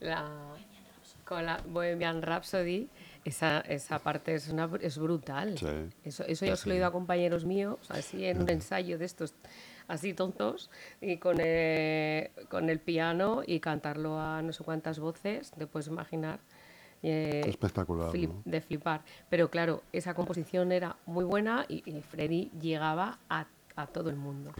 La, 0.00 0.28
con 1.24 1.46
la 1.46 1.60
Bohemian 1.66 2.22
Rhapsody. 2.22 2.88
Esa, 3.24 3.58
esa 3.62 3.98
parte 3.98 4.34
es, 4.34 4.48
una, 4.50 4.70
es 4.80 4.98
brutal. 4.98 5.56
Eso, 6.04 6.24
eso 6.24 6.46
yo 6.46 6.54
se 6.54 6.68
lo 6.68 6.74
he 6.74 6.76
oído 6.76 6.86
a 6.86 6.92
compañeros 6.92 7.44
míos, 7.44 7.78
así 7.88 8.24
en 8.24 8.40
un 8.40 8.48
ensayo 8.48 8.98
de 8.98 9.04
estos 9.04 9.34
así 9.88 10.14
tontos, 10.14 10.70
y 11.00 11.18
con 11.18 11.40
el, 11.40 12.30
con 12.48 12.70
el 12.70 12.80
piano 12.80 13.42
y 13.46 13.60
cantarlo 13.60 14.20
a 14.20 14.42
no 14.42 14.52
sé 14.52 14.64
cuántas 14.64 14.98
voces, 14.98 15.50
te 15.52 15.66
puedes 15.66 15.88
imaginar. 15.88 16.40
Eh, 17.02 17.42
Espectacular. 17.46 18.10
De 18.44 18.60
flipar. 18.60 19.02
Pero 19.28 19.50
claro, 19.50 19.82
esa 19.92 20.14
composición 20.14 20.72
era 20.72 20.96
muy 21.06 21.24
buena 21.24 21.64
y, 21.68 21.82
Freddy 22.02 22.50
llegaba 22.60 23.18
a 23.28 23.46
a 23.76 23.86
todo 23.86 24.08
el 24.08 24.16
mundo. 24.16 24.52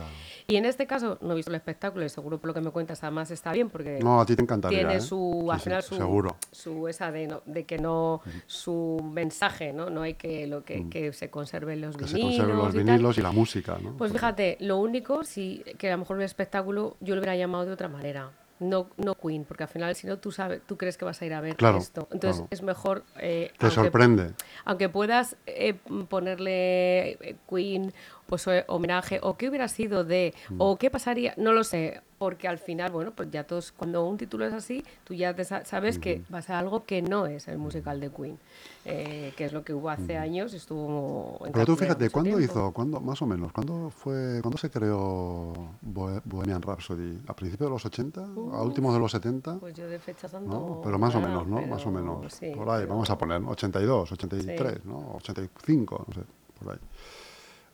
Y 0.46 0.56
en 0.56 0.66
este 0.66 0.86
caso 0.86 1.18
no 1.22 1.32
he 1.32 1.36
visto 1.36 1.50
el 1.50 1.56
espectáculo 1.56 2.04
y 2.04 2.08
seguro 2.08 2.38
por 2.38 2.48
lo 2.48 2.54
que 2.54 2.60
me 2.60 2.70
cuentas 2.70 3.02
además 3.02 3.30
está 3.30 3.50
bien 3.52 3.70
porque 3.70 3.98
no 4.00 4.20
a 4.20 4.26
ti 4.26 4.36
te 4.36 4.42
encantaría 4.42 4.80
tiene 4.80 4.96
¿eh? 4.96 5.00
su 5.00 5.48
al 5.50 5.58
final 5.58 5.82
su, 5.82 5.96
seguro. 5.96 6.36
su 6.52 6.86
esa 6.86 7.10
de, 7.10 7.34
de 7.46 7.64
que 7.64 7.78
no 7.78 8.20
su 8.46 9.02
mensaje 9.10 9.72
no 9.72 9.88
no 9.88 10.02
hay 10.02 10.14
que 10.14 10.46
lo 10.46 10.64
que, 10.64 10.80
mm. 10.80 10.90
que 10.90 11.12
se 11.14 11.30
conserven 11.30 11.80
los 11.80 11.96
que 11.96 12.04
vinilos 12.04 12.34
se 12.34 12.38
conserven 12.38 12.56
los 12.58 12.74
y 12.74 12.78
vinilos 12.78 13.18
y, 13.18 13.22
la 13.22 13.32
música 13.32 13.78
¿no? 13.82 13.96
pues 13.96 14.12
fíjate 14.12 14.58
lo 14.60 14.76
único 14.76 15.24
sí 15.24 15.64
que 15.78 15.88
a 15.88 15.92
lo 15.92 15.98
mejor 15.98 16.18
el 16.18 16.24
espectáculo 16.24 16.96
yo 17.00 17.14
lo 17.14 17.20
hubiera 17.22 17.36
llamado 17.36 17.64
de 17.64 17.72
otra 17.72 17.88
manera 17.88 18.30
no, 18.58 18.88
no 18.96 19.14
Queen, 19.14 19.44
porque 19.44 19.64
al 19.64 19.68
final 19.68 19.94
si 19.94 20.06
no 20.06 20.18
tú 20.18 20.32
sabes, 20.32 20.62
tú 20.66 20.76
crees 20.76 20.96
que 20.96 21.04
vas 21.04 21.20
a 21.20 21.26
ir 21.26 21.34
a 21.34 21.40
ver 21.40 21.56
esto. 21.78 22.08
Entonces 22.10 22.44
es 22.50 22.62
mejor... 22.62 23.04
Eh, 23.18 23.52
Te 23.58 23.70
sorprende. 23.70 24.32
Aunque 24.64 24.88
puedas 24.88 25.36
eh, 25.46 25.74
ponerle 26.08 27.12
eh, 27.12 27.36
Queen 27.48 27.92
pues 28.26 28.46
homenaje 28.66 29.20
o 29.22 29.36
qué 29.36 29.48
hubiera 29.48 29.68
sido 29.68 30.04
de 30.04 30.34
mm. 30.50 30.56
o 30.58 30.76
qué 30.76 30.90
pasaría, 30.90 31.34
no 31.36 31.52
lo 31.52 31.64
sé, 31.64 32.02
porque 32.18 32.48
al 32.48 32.58
final, 32.58 32.90
bueno, 32.92 33.12
pues 33.12 33.30
ya 33.30 33.44
todos, 33.44 33.72
cuando 33.72 34.06
un 34.06 34.16
título 34.16 34.46
es 34.46 34.54
así, 34.54 34.82
tú 35.04 35.14
ya 35.14 35.34
sabes 35.64 35.98
que 35.98 36.22
va 36.32 36.40
a 36.46 36.58
algo 36.58 36.84
que 36.84 37.02
no 37.02 37.26
es 37.26 37.46
el 37.48 37.58
musical 37.58 38.00
de 38.00 38.10
Queen, 38.10 38.38
eh, 38.84 39.32
que 39.36 39.44
es 39.44 39.52
lo 39.52 39.64
que 39.64 39.74
hubo 39.74 39.90
hace 39.90 40.16
años, 40.16 40.54
estuvo... 40.54 41.38
En 41.44 41.52
Pero 41.52 41.66
tú 41.66 41.76
fíjate, 41.76 42.08
¿cuándo 42.10 42.40
hizo, 42.40 42.72
cuándo, 42.72 43.00
más 43.00 43.20
o 43.20 43.26
menos, 43.26 43.52
cuándo 43.52 43.90
fue, 43.90 44.40
cuándo 44.40 44.56
se 44.56 44.70
creó 44.70 45.52
Bohemian 45.82 46.62
Rhapsody? 46.62 47.20
¿A 47.26 47.36
principios 47.36 47.68
de 47.68 47.74
los 47.74 47.84
80? 47.84 48.20
¿A 48.22 48.62
últimos 48.62 48.94
de 48.94 49.00
los 49.00 49.12
70? 49.12 49.58
Pues 49.58 49.74
yo 49.74 49.86
de 49.86 49.98
fecha 49.98 50.28
tanto... 50.28 50.80
Pero 50.82 50.98
más 50.98 51.14
o 51.14 51.20
menos, 51.20 51.46
¿no? 51.46 51.66
más 51.66 51.84
o 51.84 51.90
menos. 51.90 52.40
por 52.56 52.70
ahí, 52.70 52.86
vamos 52.86 53.10
a 53.10 53.18
poner, 53.18 53.42
82, 53.42 54.12
83, 54.12 54.84
¿no? 54.86 55.16
85, 55.16 56.04
no 56.08 56.14
sé, 56.14 56.20
por 56.58 56.72
ahí. 56.72 56.78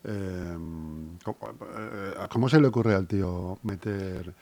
Em, 0.05 1.15
eh, 1.15 2.15
¿cómo, 2.31 2.49
se 2.49 2.61
le 2.61 2.67
ocurre 2.67 2.95
al 2.95 3.07
tío 3.07 3.59
meter 3.63 4.35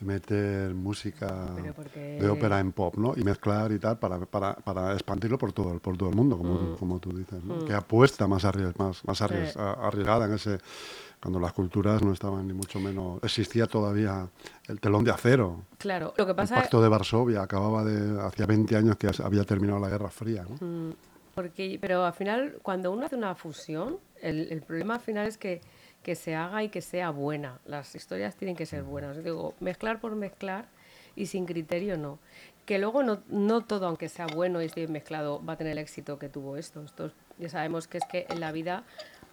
meter 0.00 0.74
música 0.74 1.46
de 1.94 2.28
ópera 2.28 2.60
en 2.60 2.72
pop, 2.72 2.96
¿no? 2.96 3.14
Y 3.16 3.24
mezclar 3.24 3.72
y 3.72 3.78
tal 3.78 3.98
para, 3.98 4.18
para, 4.20 4.54
para 4.54 4.92
expandirlo 4.92 5.38
por 5.38 5.52
todo, 5.52 5.78
por 5.78 5.96
todo 5.96 6.10
el 6.10 6.14
mundo, 6.14 6.36
como, 6.36 6.54
mm. 6.54 6.76
como 6.76 6.98
tú 6.98 7.16
dices, 7.16 7.42
¿no? 7.42 7.56
Mm. 7.56 7.66
Que 7.66 7.74
apuesta 7.74 8.26
más, 8.26 8.44
más, 8.78 9.04
más 9.04 9.22
arriesgada 9.22 10.26
en 10.26 10.34
ese... 10.34 10.58
Cuando 11.18 11.40
las 11.40 11.54
culturas 11.54 12.02
no 12.02 12.12
estaban 12.12 12.46
ni 12.46 12.52
mucho 12.52 12.78
menos... 12.78 13.18
Existía 13.24 13.66
todavía 13.66 14.28
el 14.68 14.78
telón 14.78 15.02
de 15.02 15.10
acero. 15.10 15.62
Claro, 15.78 16.12
lo 16.16 16.26
que 16.26 16.34
pasa... 16.34 16.56
El 16.56 16.60
pacto 16.60 16.82
de 16.82 16.88
Varsovia 16.88 17.42
acababa 17.42 17.82
de... 17.82 18.20
Hacía 18.20 18.44
20 18.44 18.76
años 18.76 18.96
que 18.96 19.10
había 19.24 19.44
terminado 19.44 19.80
la 19.80 19.88
Guerra 19.88 20.10
Fría, 20.10 20.44
¿no? 20.48 20.56
Mm. 20.64 20.92
Porque, 21.36 21.76
pero 21.82 22.06
al 22.06 22.14
final, 22.14 22.58
cuando 22.62 22.90
uno 22.90 23.04
hace 23.04 23.14
una 23.14 23.34
fusión, 23.34 24.00
el, 24.22 24.50
el 24.50 24.62
problema 24.62 24.94
al 24.94 25.00
final 25.00 25.26
es 25.26 25.36
que, 25.36 25.60
que, 26.02 26.14
se 26.14 26.34
haga 26.34 26.62
y 26.62 26.70
que 26.70 26.80
sea 26.80 27.10
buena. 27.10 27.60
Las 27.66 27.94
historias 27.94 28.36
tienen 28.36 28.56
que 28.56 28.64
ser 28.64 28.84
buenas. 28.84 29.22
Digo, 29.22 29.52
mezclar 29.60 30.00
por 30.00 30.16
mezclar 30.16 30.64
y 31.14 31.26
sin 31.26 31.44
criterio 31.44 31.98
no. 31.98 32.18
Que 32.64 32.78
luego 32.78 33.02
no, 33.02 33.22
no 33.28 33.60
todo, 33.60 33.86
aunque 33.86 34.08
sea 34.08 34.26
bueno 34.28 34.62
y 34.62 34.64
esté 34.64 34.88
mezclado, 34.88 35.44
va 35.44 35.52
a 35.52 35.56
tener 35.58 35.72
el 35.72 35.78
éxito 35.78 36.18
que 36.18 36.30
tuvo 36.30 36.56
esto. 36.56 36.82
esto 36.82 37.12
ya 37.36 37.50
sabemos 37.50 37.86
que 37.86 37.98
es 37.98 38.04
que 38.06 38.24
en 38.30 38.40
la 38.40 38.50
vida 38.50 38.84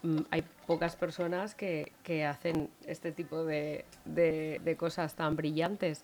mm, 0.02 0.24
hay 0.30 0.44
pocas 0.68 0.98
personas 0.98 1.56
que, 1.56 1.94
que 2.04 2.26
hacen 2.26 2.70
este 2.86 3.14
tipo 3.14 3.46
de, 3.46 3.86
de, 4.04 4.60
de 4.62 4.76
cosas 4.76 5.16
tan 5.16 5.38
brillantes. 5.38 6.04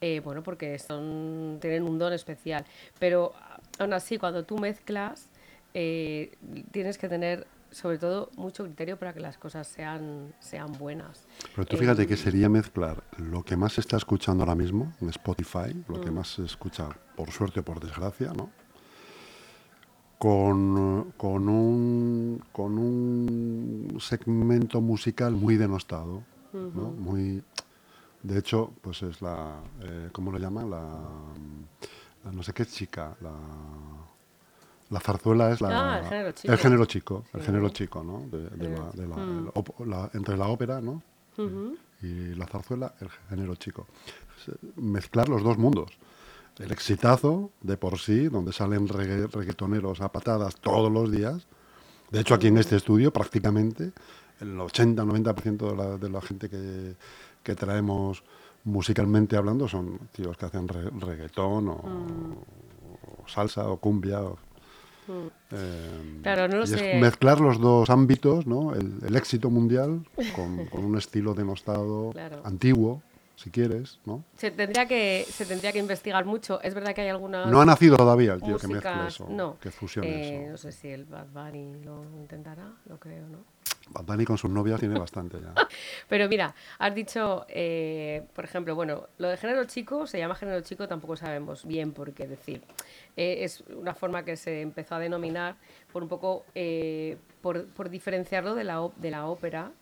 Eh, 0.00 0.20
bueno, 0.20 0.44
porque 0.44 0.78
son, 0.78 1.58
tienen 1.60 1.82
un 1.82 1.98
don 1.98 2.12
especial. 2.12 2.64
Pero 3.00 3.32
aún 3.80 3.92
así, 3.92 4.18
cuando 4.18 4.44
tú 4.44 4.56
mezclas, 4.58 5.28
eh, 5.74 6.32
tienes 6.70 6.98
que 6.98 7.08
tener 7.08 7.46
sobre 7.72 7.98
todo 7.98 8.30
mucho 8.36 8.64
criterio 8.64 8.98
para 8.98 9.12
que 9.12 9.20
las 9.20 9.38
cosas 9.38 9.66
sean, 9.66 10.34
sean 10.40 10.72
buenas. 10.72 11.26
Pero 11.54 11.66
tú 11.66 11.76
fíjate 11.76 12.06
que 12.06 12.16
sería 12.16 12.48
mezclar 12.48 13.02
lo 13.16 13.42
que 13.42 13.56
más 13.56 13.72
se 13.72 13.80
está 13.80 13.96
escuchando 13.96 14.44
ahora 14.44 14.54
mismo 14.54 14.92
en 15.00 15.08
Spotify, 15.08 15.74
lo 15.88 16.00
que 16.00 16.10
mm. 16.10 16.14
más 16.14 16.28
se 16.34 16.44
escucha 16.44 16.88
por 17.16 17.30
suerte 17.30 17.60
o 17.60 17.64
por 17.64 17.80
desgracia, 17.80 18.32
¿no? 18.32 18.50
Con, 20.18 21.12
con, 21.16 21.48
un, 21.48 22.44
con 22.52 22.78
un 22.78 23.96
segmento 23.98 24.80
musical 24.80 25.32
muy 25.32 25.56
denostado, 25.56 26.22
¿no? 26.52 26.90
Muy, 26.90 27.42
de 28.22 28.38
hecho, 28.38 28.72
pues 28.82 29.02
es 29.02 29.20
la, 29.20 29.60
eh, 29.80 30.10
¿cómo 30.12 30.30
lo 30.30 30.38
llaman? 30.38 30.70
La, 30.70 30.80
la, 32.24 32.30
no 32.30 32.42
sé 32.44 32.52
qué 32.52 32.64
chica, 32.66 33.16
la 33.20 33.32
la 34.92 35.00
zarzuela 35.00 35.50
es 35.50 35.60
la, 35.60 35.94
ah, 35.94 35.98
el 35.98 36.58
género 36.58 36.84
chico. 36.84 37.24
El 37.32 37.42
género 37.42 37.68
chico, 37.70 38.04
¿no? 38.04 38.28
entre 40.12 40.36
la 40.36 40.46
ópera, 40.48 40.80
¿no? 40.80 41.02
Y 42.02 42.34
la 42.34 42.46
zarzuela, 42.46 42.94
el 43.00 43.08
género 43.30 43.54
chico. 43.56 43.86
Mezclar 44.76 45.28
los 45.28 45.42
dos 45.42 45.56
mundos. 45.56 45.90
El 46.58 46.70
exitazo 46.70 47.50
de 47.62 47.78
por 47.78 47.98
sí, 47.98 48.28
donde 48.28 48.52
salen 48.52 48.86
reggaetoneros 48.86 50.02
a 50.02 50.12
patadas 50.12 50.56
todos 50.56 50.92
los 50.92 51.10
días, 51.10 51.46
De 52.10 52.20
hecho, 52.20 52.34
aquí 52.34 52.48
en 52.48 52.58
este 52.58 52.76
estudio 52.76 53.10
prácticamente 53.10 53.92
el 54.40 54.58
80-90% 54.58 55.70
de 55.70 55.76
la, 55.76 55.96
de 55.96 56.10
la 56.10 56.20
gente 56.20 56.50
que, 56.50 56.94
que 57.42 57.54
traemos 57.54 58.22
musicalmente 58.64 59.36
hablando 59.36 59.66
son 59.66 59.98
tíos 60.12 60.36
que 60.36 60.46
hacen 60.46 60.68
reggaetón 60.68 61.68
o, 61.68 62.44
salsa 63.26 63.66
o 63.68 63.78
cumbia. 63.78 64.20
Mm. 64.20 64.51
Eh, 65.50 66.20
claro, 66.22 66.48
no 66.48 66.58
lo 66.58 66.66
sé. 66.66 66.98
mezclar 67.00 67.40
los 67.40 67.60
dos 67.60 67.90
ámbitos, 67.90 68.46
¿no? 68.46 68.74
El, 68.74 69.16
éxito 69.16 69.50
mundial 69.50 70.04
con, 70.36 70.84
un 70.84 70.98
estilo 70.98 71.34
denostado, 71.34 72.12
antiguo, 72.44 73.02
si 73.36 73.50
quieres, 73.50 73.98
¿no? 74.04 74.24
Se 74.36 74.50
tendría 74.50 74.86
que 74.86 75.26
se 75.28 75.44
tendría 75.46 75.72
que 75.72 75.78
investigar 75.78 76.24
mucho. 76.24 76.60
Es 76.62 76.74
verdad 76.74 76.94
que 76.94 77.02
hay 77.02 77.08
algunas 77.08 77.48
No 77.50 77.60
ha 77.60 77.64
nacido 77.64 77.96
todavía 77.96 78.34
el 78.34 78.42
tío 78.42 78.58
que 78.58 78.68
mezcla 78.68 79.06
eso, 79.08 79.26
no. 79.28 79.58
que 79.60 79.70
fusione 79.70 80.08
eh, 80.08 80.42
eso. 80.42 80.50
No 80.52 80.56
sé 80.58 80.72
si 80.72 80.88
el 80.88 81.04
Bad 81.04 81.26
Bunny 81.32 81.82
lo 81.84 82.04
intentará, 82.18 82.72
lo 82.86 82.98
creo, 82.98 83.26
¿no? 83.28 83.38
Bunny 83.88 84.24
con 84.24 84.38
sus 84.38 84.50
novias 84.50 84.80
tiene 84.80 84.98
bastante 84.98 85.38
ya. 85.40 85.54
Pero 86.08 86.28
mira, 86.28 86.54
has 86.78 86.94
dicho, 86.94 87.46
eh, 87.48 88.24
por 88.34 88.44
ejemplo, 88.44 88.74
bueno, 88.74 89.08
lo 89.18 89.28
de 89.28 89.36
género 89.36 89.64
chico 89.64 90.06
se 90.06 90.18
llama 90.18 90.34
género 90.34 90.60
chico, 90.62 90.88
tampoco 90.88 91.16
sabemos 91.16 91.66
bien 91.66 91.92
por 91.92 92.12
qué 92.12 92.26
decir. 92.26 92.62
Eh, 93.16 93.44
es 93.44 93.62
una 93.76 93.94
forma 93.94 94.24
que 94.24 94.36
se 94.36 94.60
empezó 94.60 94.94
a 94.94 94.98
denominar 94.98 95.56
por 95.92 96.02
un 96.02 96.08
poco, 96.08 96.44
eh, 96.54 97.16
por, 97.40 97.66
por, 97.66 97.90
diferenciarlo 97.90 98.54
de 98.54 98.64
la, 98.64 98.88
de 98.96 99.10
la 99.10 99.26
ópera, 99.26 99.72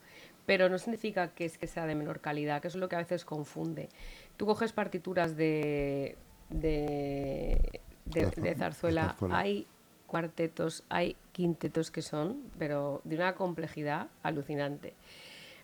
pero 0.46 0.68
no 0.68 0.78
significa 0.78 1.28
que 1.28 1.44
es 1.44 1.58
que 1.58 1.66
sea 1.66 1.86
de 1.86 1.94
menor 1.94 2.20
calidad, 2.20 2.60
que 2.60 2.68
eso 2.68 2.78
es 2.78 2.80
lo 2.80 2.88
que 2.88 2.96
a 2.96 3.00
veces 3.00 3.24
confunde. 3.24 3.88
Tú 4.36 4.46
coges 4.46 4.72
partituras 4.72 5.36
de, 5.36 6.16
de, 6.48 7.80
de, 8.06 8.54
zarzuela, 8.56 9.16
hay 9.30 9.66
cuartetos, 10.10 10.82
hay 10.88 11.16
quintetos 11.30 11.92
que 11.92 12.02
son, 12.02 12.42
pero 12.58 13.00
de 13.04 13.14
una 13.14 13.36
complejidad 13.36 14.08
alucinante. 14.24 14.94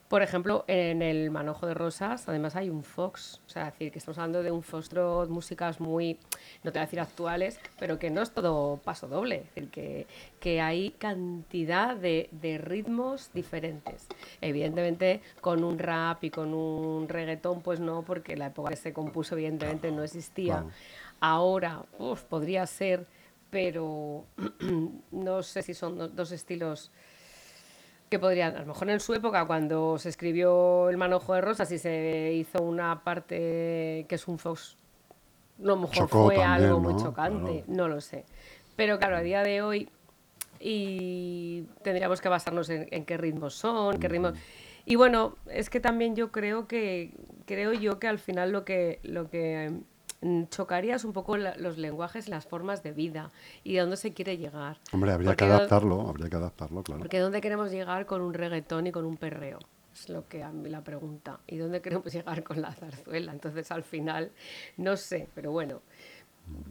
Por 0.08 0.22
ejemplo, 0.22 0.64
en 0.68 1.02
el 1.02 1.32
Manojo 1.32 1.66
de 1.66 1.74
Rosas, 1.74 2.28
además 2.28 2.54
hay 2.54 2.70
un 2.70 2.84
Fox, 2.84 3.40
o 3.44 3.50
sea, 3.50 3.64
decir 3.64 3.90
que 3.90 3.98
estamos 3.98 4.18
hablando 4.18 4.44
de 4.44 4.52
un 4.52 4.62
Fostro, 4.62 5.26
músicas 5.28 5.80
muy, 5.80 6.16
no 6.62 6.70
te 6.70 6.78
voy 6.78 6.82
a 6.82 6.86
decir 6.86 7.00
actuales, 7.00 7.58
pero 7.80 7.98
que 7.98 8.08
no 8.10 8.22
es 8.22 8.30
todo 8.30 8.76
paso 8.76 9.08
doble, 9.08 9.38
es 9.38 9.44
decir, 9.46 9.68
que, 9.70 10.06
que 10.38 10.60
hay 10.60 10.90
cantidad 10.92 11.96
de, 11.96 12.28
de, 12.30 12.58
ritmos 12.58 13.32
diferentes. 13.34 14.06
Evidentemente, 14.40 15.22
con 15.40 15.64
un 15.64 15.76
rap 15.76 16.22
y 16.22 16.30
con 16.30 16.54
un 16.54 17.08
reggaetón, 17.08 17.62
pues 17.62 17.80
no, 17.80 18.02
porque 18.02 18.36
la 18.36 18.46
época 18.46 18.70
que 18.70 18.76
se 18.76 18.92
compuso, 18.92 19.34
evidentemente, 19.34 19.90
no 19.90 20.04
existía. 20.04 20.64
Ahora, 21.18 21.82
podría 22.28 22.64
ser, 22.66 23.08
pero 23.50 24.24
no 25.10 25.42
sé 25.42 25.62
si 25.62 25.74
son 25.74 26.14
dos 26.14 26.32
estilos 26.32 26.90
que 28.10 28.18
podrían, 28.18 28.54
a 28.56 28.60
lo 28.60 28.66
mejor 28.66 28.90
en 28.90 29.00
su 29.00 29.14
época, 29.14 29.46
cuando 29.46 29.98
se 29.98 30.08
escribió 30.08 30.88
El 30.88 30.96
Manojo 30.96 31.34
de 31.34 31.40
Rosas 31.40 31.70
y 31.72 31.78
se 31.78 32.32
hizo 32.34 32.62
una 32.62 33.02
parte 33.02 34.06
que 34.08 34.14
es 34.14 34.28
un 34.28 34.38
Fox, 34.38 34.76
a 35.58 35.66
lo 35.66 35.76
mejor 35.76 36.08
fue 36.08 36.42
algo 36.42 36.78
muy 36.78 36.96
chocante, 36.96 37.64
no 37.66 37.88
lo 37.88 38.00
sé. 38.00 38.24
Pero 38.76 38.98
claro, 38.98 39.16
a 39.16 39.20
día 39.22 39.42
de 39.42 39.62
hoy 39.62 39.88
y 40.60 41.64
tendríamos 41.82 42.20
que 42.20 42.28
basarnos 42.28 42.68
en, 42.70 43.04
qué 43.04 43.16
ritmos 43.16 43.54
son, 43.54 43.98
qué 43.98 44.08
ritmos... 44.08 44.34
Y 44.84 44.94
bueno, 44.94 45.34
es 45.50 45.68
que 45.68 45.80
también 45.80 46.14
yo 46.14 46.30
creo 46.30 46.68
que, 46.68 47.12
creo 47.44 47.72
yo 47.72 47.98
que 47.98 48.06
al 48.06 48.20
final 48.20 48.52
lo 48.52 48.64
que, 48.64 49.00
lo 49.02 49.28
que 49.28 49.68
Mm, 49.70 49.95
chocarías 50.50 51.04
un 51.04 51.12
poco 51.12 51.36
los 51.36 51.78
lenguajes, 51.78 52.28
las 52.28 52.46
formas 52.46 52.82
de 52.82 52.92
vida 52.92 53.30
y 53.64 53.74
de 53.74 53.80
dónde 53.80 53.96
se 53.96 54.12
quiere 54.12 54.36
llegar. 54.38 54.78
Hombre, 54.92 55.12
habría 55.12 55.34
que 55.36 55.44
adaptarlo, 55.44 56.08
habría 56.08 56.28
que 56.28 56.36
adaptarlo, 56.36 56.82
claro. 56.82 57.00
Porque 57.00 57.18
¿dónde 57.18 57.40
queremos 57.40 57.70
llegar 57.70 58.06
con 58.06 58.22
un 58.22 58.34
reggaetón 58.34 58.86
y 58.86 58.92
con 58.92 59.04
un 59.04 59.16
perreo? 59.16 59.58
Es 59.94 60.08
lo 60.08 60.28
que 60.28 60.42
a 60.42 60.50
mí 60.50 60.68
la 60.68 60.82
pregunta. 60.82 61.40
¿Y 61.46 61.56
dónde 61.56 61.80
queremos 61.80 62.06
llegar 62.12 62.42
con 62.42 62.60
la 62.60 62.72
zarzuela? 62.72 63.32
Entonces, 63.32 63.70
al 63.70 63.82
final, 63.82 64.32
no 64.76 64.96
sé, 64.96 65.28
pero 65.34 65.52
bueno, 65.52 65.82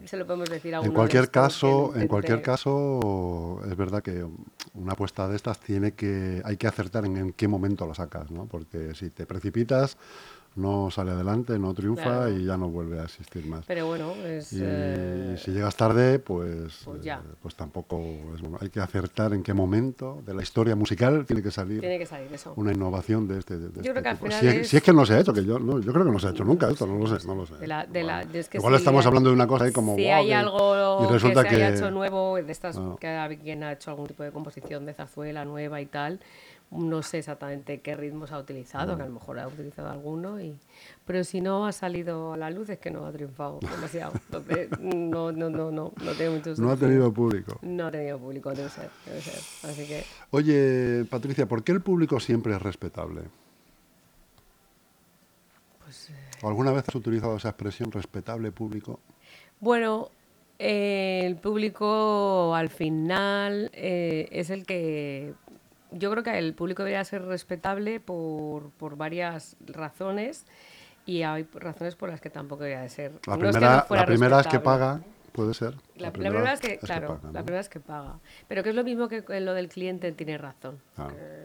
se 0.05 0.17
lo 0.17 0.25
podemos 0.25 0.49
decir 0.49 0.75
a 0.75 0.81
En 0.81 0.93
cualquier 0.93 1.29
caso, 1.29 1.93
en 1.95 2.07
cualquier 2.07 2.41
caso, 2.41 3.61
es 3.69 3.75
verdad 3.75 4.01
que 4.01 4.25
una 4.73 4.93
apuesta 4.93 5.27
de 5.27 5.35
estas 5.35 5.59
tiene 5.59 5.93
que, 5.93 6.41
hay 6.45 6.57
que 6.57 6.67
acertar 6.67 7.05
en, 7.05 7.17
en 7.17 7.33
qué 7.33 7.47
momento 7.47 7.85
la 7.85 7.93
sacas, 7.93 8.31
¿no? 8.31 8.45
Porque 8.45 8.93
si 8.95 9.09
te 9.09 9.25
precipitas, 9.25 9.97
no 10.55 10.89
sale 10.89 11.11
adelante, 11.11 11.59
no 11.59 11.73
triunfa 11.73 12.29
y 12.29 12.45
ya 12.45 12.55
no 12.55 12.69
vuelve 12.69 12.99
a 12.99 13.03
existir 13.03 13.45
más. 13.45 13.65
Pero 13.65 13.87
bueno, 13.87 14.13
y, 14.15 14.59
eh, 14.61 15.35
si 15.37 15.51
llegas 15.51 15.75
tarde, 15.75 16.19
pues, 16.19 16.81
pues, 16.85 17.05
eh, 17.05 17.15
pues 17.41 17.55
tampoco 17.55 18.01
es 18.33 18.41
bueno. 18.41 18.57
Hay 18.61 18.69
que 18.69 18.79
acertar 18.79 19.33
en 19.33 19.43
qué 19.43 19.53
momento 19.53 20.21
de 20.25 20.33
la 20.33 20.41
historia 20.41 20.75
musical 20.75 21.25
tiene 21.25 21.43
que 21.43 21.51
salir, 21.51 21.81
tiene 21.81 21.99
que 21.99 22.05
salir 22.05 22.31
eso. 22.33 22.53
una 22.55 22.71
innovación 22.71 23.27
de 23.27 23.39
este, 23.39 23.57
de, 23.57 23.67
yo 23.67 23.81
creo 23.81 23.87
este 23.95 24.03
que 24.03 24.09
al 24.09 24.17
final 24.17 24.39
si, 24.39 24.47
es... 24.47 24.69
si, 24.69 24.77
es... 24.77 24.83
que 24.83 24.93
no 24.93 25.05
se 25.05 25.15
ha 25.15 25.19
hecho, 25.19 25.33
que 25.33 25.43
yo, 25.43 25.59
no, 25.59 25.79
yo 25.79 25.91
creo 25.91 26.05
que 26.05 26.11
no 26.11 26.19
se 26.19 26.27
ha 26.27 26.31
hecho 26.31 26.45
nunca 26.45 26.69
esto, 26.69 26.87
no 26.87 26.97
lo 26.97 27.07
sé, 27.07 27.27
no 27.27 27.35
lo 27.35 27.45
sé. 27.45 27.55
De 27.55 27.67
la, 27.67 27.85
de 27.85 28.03
la, 28.03 28.21
es 28.21 28.47
que 28.47 28.57
Igual 28.57 28.75
estamos 28.75 29.05
hablando 29.05 29.29
de 29.29 29.35
una 29.35 29.47
cosa 29.47 29.65
ahí 29.65 29.71
como... 29.71 29.95
Si 29.95 30.07
hay 30.07 30.31
algo 30.31 31.03
y 31.03 31.11
resulta 31.11 31.43
que 31.43 31.49
se 31.49 31.55
haya 31.55 31.75
hecho 31.75 31.91
nuevo, 31.91 32.35
de 32.35 32.51
estas, 32.51 32.79
que 32.99 33.07
alguien 33.07 33.63
ha 33.63 33.73
hecho 33.73 33.91
algún 33.91 34.07
tipo 34.07 34.23
de 34.23 34.31
composición 34.31 34.85
de 34.85 34.93
zarzuela 34.93 35.43
nueva 35.43 35.81
y 35.81 35.85
tal, 35.85 36.19
no 36.71 37.01
sé 37.03 37.19
exactamente 37.19 37.79
qué 37.81 37.95
ritmos 37.95 38.31
ha 38.31 38.39
utilizado, 38.39 38.97
que 38.97 39.03
a 39.03 39.05
lo 39.05 39.13
mejor 39.13 39.39
ha 39.39 39.47
utilizado 39.47 39.89
alguno, 39.89 40.41
y, 40.41 40.57
pero 41.05 41.23
si 41.23 41.41
no 41.41 41.65
ha 41.65 41.71
salido 41.71 42.33
a 42.33 42.37
la 42.37 42.49
luz 42.49 42.69
es 42.69 42.79
que 42.79 42.91
no 42.91 43.05
ha 43.05 43.11
triunfado 43.11 43.59
demasiado. 43.75 44.13
Entonces, 44.15 44.69
no, 44.79 45.31
no, 45.31 45.49
no, 45.49 45.71
no, 45.71 45.93
no 45.95 46.11
tiene 46.13 46.37
mucho 46.37 46.53
No 46.57 46.71
ha 46.71 46.77
tenido 46.77 47.13
público. 47.13 47.59
No 47.61 47.87
ha 47.87 47.91
tenido 47.91 48.19
público, 48.19 48.53
debe 48.53 48.69
ser, 48.69 48.89
debe 49.05 49.21
ser. 49.21 49.69
Así 49.69 49.87
que... 49.87 50.03
Oye, 50.31 51.05
Patricia, 51.09 51.45
¿por 51.45 51.63
qué 51.63 51.71
el 51.71 51.81
público 51.81 52.19
siempre 52.19 52.53
es 52.53 52.61
respetable? 52.61 53.21
Pues, 55.83 56.09
eh... 56.09 56.13
¿Alguna 56.43 56.71
vez 56.71 56.83
has 56.87 56.95
utilizado 56.95 57.37
esa 57.37 57.49
expresión, 57.49 57.91
respetable 57.91 58.51
público? 58.51 58.99
Bueno, 59.59 60.09
eh, 60.57 61.23
el 61.25 61.35
público 61.35 62.55
al 62.55 62.69
final 62.69 63.69
eh, 63.73 64.27
es 64.31 64.49
el 64.49 64.65
que 64.65 65.33
yo 65.95 66.11
creo 66.11 66.23
que 66.23 66.37
el 66.37 66.53
público 66.53 66.83
debería 66.83 67.03
ser 67.05 67.23
respetable 67.23 67.99
por, 67.99 68.69
por 68.71 68.97
varias 68.97 69.55
razones 69.65 70.45
y 71.05 71.23
hay 71.23 71.47
razones 71.53 71.95
por 71.95 72.09
las 72.09 72.19
que 72.19 72.29
tampoco 72.29 72.63
debería 72.63 72.87
ser. 72.89 73.13
La 73.27 73.37
primera, 73.37 73.77
es 73.77 73.83
que, 73.85 73.95
la 73.95 74.05
primera 74.05 74.39
es 74.41 74.47
que 74.47 74.59
paga, 74.59 75.01
puede 75.31 75.53
ser. 75.53 75.75
La, 75.95 76.11
primera, 76.11 76.51
es 76.51 76.59
que, 76.59 76.77
claro, 76.79 77.19
la 77.31 77.43
primera 77.43 77.61
es 77.61 77.69
que 77.69 77.79
paga. 77.79 78.19
Pero 78.47 78.63
que 78.63 78.69
es 78.69 78.75
lo 78.75 78.83
mismo 78.83 79.07
que 79.07 79.23
lo 79.39 79.53
del 79.53 79.69
cliente 79.69 80.11
tiene 80.11 80.37
razón. 80.37 80.79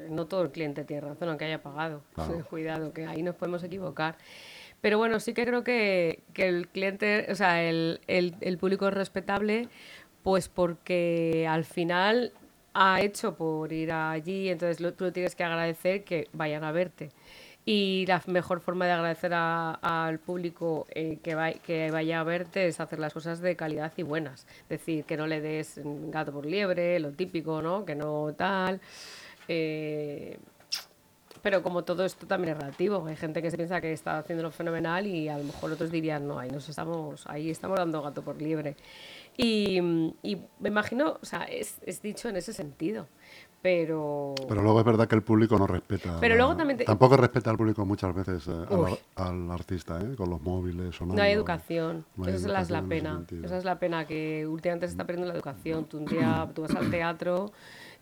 No 0.09 0.26
todo 0.26 0.42
el 0.42 0.50
cliente 0.50 0.85
tiene 0.85 1.02
razón, 1.02 1.28
aunque 1.28 1.45
haya 1.45 1.62
pagado. 1.62 2.02
Cuidado, 2.50 2.92
que 2.92 3.07
ahí 3.07 3.23
nos 3.23 3.37
podemos 3.37 3.62
equivocar. 3.62 4.16
Pero 4.80 4.97
bueno, 4.97 5.21
sí 5.21 5.35
que 5.35 5.45
creo 5.45 5.62
que, 5.62 6.23
que 6.33 6.49
el 6.49 6.66
cliente, 6.69 7.26
o 7.30 7.35
sea, 7.35 7.62
el, 7.62 8.00
el, 8.07 8.35
el 8.40 8.57
público 8.57 8.88
es 8.88 8.95
respetable, 8.95 9.69
pues 10.23 10.49
porque 10.49 11.47
al 11.47 11.64
final 11.64 12.33
ha 12.75 13.00
hecho 13.00 13.35
por 13.35 13.73
ir 13.73 13.93
allí, 13.93 14.49
entonces 14.49 14.81
lo, 14.81 14.95
tú 14.95 15.11
tienes 15.12 15.35
que 15.35 15.45
agradecer 15.45 16.05
que 16.05 16.29
vayan 16.33 16.65
a 16.65 16.73
verte. 16.73 17.11
Y 17.65 18.07
la 18.07 18.23
mejor 18.27 18.61
forma 18.61 18.87
de 18.87 18.93
agradecer 18.93 19.33
al 19.35 20.19
público 20.19 20.87
eh, 20.91 21.19
que, 21.23 21.61
que 21.62 21.91
vaya 21.91 22.21
a 22.21 22.25
verte 22.25 22.67
es 22.67 22.81
hacer 22.81 22.99
las 22.99 23.12
cosas 23.12 23.41
de 23.41 23.55
calidad 23.55 23.93
y 23.97 24.03
buenas. 24.03 24.47
Es 24.62 24.69
decir, 24.81 25.05
que 25.05 25.17
no 25.17 25.27
le 25.27 25.41
des 25.41 25.81
gato 25.85 26.33
por 26.33 26.47
liebre, 26.47 26.99
lo 27.00 27.12
típico, 27.12 27.61
¿no? 27.62 27.85
Que 27.85 27.95
no 27.95 28.33
tal. 28.35 28.81
Eh, 29.47 30.39
pero 31.43 31.62
como 31.62 31.85
todo 31.85 32.05
esto 32.05 32.27
también 32.27 32.55
es 32.55 32.61
relativo, 32.61 33.07
hay 33.07 33.17
gente 33.17 33.41
que 33.41 33.50
se 33.50 33.57
piensa 33.57 33.81
que 33.81 33.93
está 33.93 34.19
haciéndolo 34.19 34.50
fenomenal 34.50 35.07
y 35.07 35.29
a 35.29 35.39
lo 35.39 35.45
mejor 35.45 35.73
otros 35.73 35.91
dirían, 35.91 36.27
no, 36.27 36.39
ahí 36.39 36.50
nos 36.50 36.69
estamos, 36.69 37.27
ahí 37.27 37.50
estamos 37.50 37.79
dando 37.79 38.03
gato 38.03 38.23
por 38.23 38.41
liebre. 38.41 38.77
Y, 39.37 39.80
me 39.80 40.68
imagino, 40.68 41.18
o 41.20 41.25
sea, 41.25 41.44
es, 41.44 41.80
dicho 42.02 42.28
en 42.28 42.37
ese 42.37 42.52
sentido. 42.52 43.06
Pero... 43.62 44.34
pero 44.49 44.62
luego 44.62 44.80
es 44.80 44.87
verdad 44.87 45.06
que 45.06 45.14
el 45.14 45.22
público 45.22 45.58
no 45.58 45.66
respeta. 45.66 46.16
Pero 46.18 46.34
luego 46.34 46.56
también 46.56 46.78
Tampoco 46.78 47.18
respeta 47.18 47.50
al 47.50 47.58
público 47.58 47.84
muchas 47.84 48.14
veces 48.14 48.49
eh, 48.49 48.99
al, 49.16 49.50
artista, 49.50 50.00
¿eh? 50.00 50.14
con 50.16 50.30
los 50.30 50.40
móviles. 50.40 50.99
o 51.02 51.04
no 51.04 51.20
hay 51.22 51.32
educación. 51.32 52.06
Esa 52.26 52.60
es 52.60 52.70
la 52.70 52.82
pena. 52.82 53.22
Esa 53.42 53.58
es 53.58 53.64
la 53.64 53.78
pena, 53.78 54.06
que 54.06 54.46
últimamente 54.46 54.87
se 54.87 54.92
está 54.92 55.04
perdiendo 55.04 55.28
la 55.30 55.34
educación. 55.34 55.84
Tú 55.84 55.99
un 55.99 56.06
día 56.06 56.50
tú 56.54 56.62
vas 56.62 56.75
al 56.75 56.90
teatro 56.90 57.52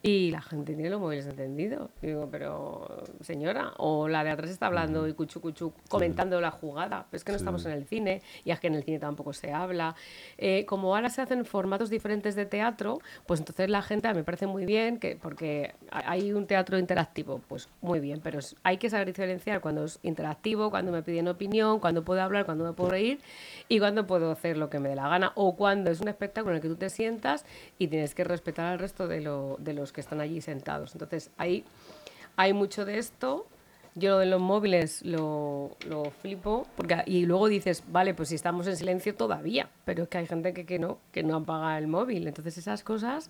y 0.02 0.31
la 0.31 0.40
gente 0.40 0.75
tiene 0.75 0.90
los 0.90 1.00
móviles 1.00 1.26
encendidos. 1.26 1.90
Digo, 2.00 2.28
pero 2.31 3.05
señora, 3.21 3.73
o 3.78 4.09
la 4.09 4.23
de 4.23 4.31
atrás 4.31 4.50
está 4.50 4.67
hablando 4.67 5.09
y 5.09 5.12
cuchu 5.12 5.40
cuchu 5.40 5.73
comentando 5.88 6.40
la 6.40 6.52
jugada. 6.52 7.07
Pero 7.11 7.19
es 7.19 7.25
que 7.25 7.33
no 7.33 7.37
estamos 7.37 7.67
en 7.67 7.73
el 7.73 7.85
cine 7.85 8.23
y 8.45 8.52
es 8.52 8.61
que 8.61 8.69
en 8.69 8.75
el 8.75 8.85
cine 8.85 9.00
tampoco 9.00 9.33
se 9.33 9.52
habla. 9.52 9.97
Eh, 10.37 10.64
como 10.67 10.95
ahora 10.95 11.11
se 11.11 11.21
hacen 11.21 11.45
formatos 11.45 11.90
diferentes 11.90 12.37
de 12.37 12.47
teatro, 12.47 13.00
pues 13.26 13.40
entonces 13.40 13.69
la 13.71 13.83
gente 13.83 14.12
me 14.14 14.23
parece 14.23 14.47
muy 14.47 14.64
bien 14.64 14.99
que 14.99 15.17
porque 15.17 15.75
hay 15.90 16.33
un 16.33 16.47
teatro 16.47 16.78
interactivo, 16.78 17.40
pues 17.49 17.69
muy 17.81 17.99
bien, 17.99 18.21
pero 18.23 18.38
hay 18.62 18.76
que 18.76 18.90
saber 18.90 19.09
diferenciar 19.09 19.61
cuando 19.61 19.85
es 19.85 19.99
interactivo, 20.02 20.71
cuando 20.71 20.93
me 20.93 21.02
piden 21.02 21.26
opinión, 21.26 21.81
cuando 21.81 22.05
puedo 22.05 22.23
hablar, 22.23 22.45
cuando 22.45 22.64
me 22.64 22.73
puedo 22.73 22.90
reír 22.90 23.21
y 23.69 23.81
cuando 23.81 24.07
puedo 24.07 24.31
hacer 24.31 24.57
lo 24.57 24.71
que 24.71 24.78
me 24.78 24.88
dé 24.88 24.95
la 24.95 25.09
gana 25.09 25.33
o 25.35 25.57
cuando 25.57 25.90
es 25.90 26.00
un 26.00 26.09
espectáculo 26.09 26.52
en 26.52 26.57
el 26.57 26.62
que 26.62 26.69
tú 26.69 26.76
te 26.76 26.88
sientas 26.88 27.45
y 27.78 27.88
tienes 27.88 28.14
que 28.14 28.23
respetar 28.23 28.67
al 28.67 28.78
resto 28.78 29.09
de, 29.09 29.21
lo, 29.21 29.57
de 29.59 29.73
los 29.73 29.88
que 29.92 30.00
están 30.00 30.21
allí 30.21 30.40
sentados. 30.40 30.95
Entonces, 30.95 31.30
ahí 31.37 31.64
hay 32.37 32.52
mucho 32.52 32.85
de 32.85 32.99
esto. 32.99 33.47
Yo 33.95 34.23
en 34.23 34.30
los 34.30 34.40
móviles 34.40 35.04
lo, 35.04 35.76
lo 35.88 36.11
flipo, 36.23 36.68
porque, 36.76 37.02
y 37.07 37.26
luego 37.26 37.49
dices, 37.49 37.83
vale, 37.88 38.14
pues 38.14 38.28
si 38.28 38.37
estamos 38.37 38.66
en 38.68 38.76
silencio 38.76 39.14
todavía, 39.14 39.71
pero 39.85 40.04
es 40.04 40.09
que 40.09 40.18
hay 40.18 40.26
gente 40.26 40.52
que, 40.52 40.64
que 40.64 40.78
no, 40.78 40.99
que 41.11 41.25
no 41.25 41.37
apaga 41.37 41.76
el 41.78 41.88
móvil. 41.88 42.28
Entonces 42.28 42.59
esas 42.59 42.85
cosas, 42.85 43.28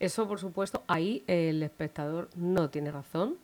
eso 0.00 0.26
por 0.26 0.40
supuesto, 0.40 0.82
ahí 0.88 1.22
el 1.28 1.62
espectador 1.62 2.30
no 2.34 2.68
tiene 2.68 2.90
razón 2.90 3.36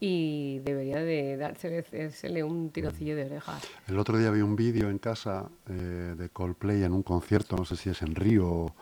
y 0.00 0.58
debería 0.60 0.98
de 0.98 1.36
dársele 1.36 2.44
un 2.44 2.70
tirocillo 2.70 3.16
de 3.16 3.26
orejas. 3.26 3.62
El 3.86 3.98
otro 3.98 4.18
día 4.18 4.30
vi 4.30 4.40
un 4.40 4.56
vídeo 4.56 4.90
en 4.90 4.98
casa 4.98 5.48
eh, 5.68 6.14
de 6.16 6.28
Coldplay 6.28 6.82
en 6.82 6.92
un 6.92 7.02
concierto, 7.02 7.56
no 7.56 7.64
sé 7.64 7.76
si 7.76 7.90
es 7.90 8.02
en 8.02 8.14
Río 8.14 8.74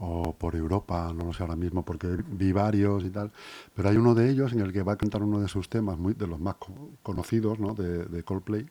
o 0.00 0.32
por 0.32 0.56
Europa, 0.56 1.12
no 1.14 1.26
lo 1.26 1.32
sé 1.32 1.42
ahora 1.42 1.56
mismo, 1.56 1.84
porque 1.84 2.08
vi 2.26 2.52
varios 2.52 3.04
y 3.04 3.10
tal, 3.10 3.30
pero 3.74 3.90
hay 3.90 3.96
uno 3.96 4.14
de 4.14 4.30
ellos 4.30 4.52
en 4.52 4.60
el 4.60 4.72
que 4.72 4.82
va 4.82 4.94
a 4.94 4.96
cantar 4.96 5.22
uno 5.22 5.40
de 5.40 5.48
sus 5.48 5.68
temas, 5.68 5.98
muy 5.98 6.14
de 6.14 6.26
los 6.26 6.40
más 6.40 6.56
conocidos 7.02 7.58
¿no? 7.58 7.74
de, 7.74 8.06
de 8.06 8.22
Coldplay. 8.22 8.66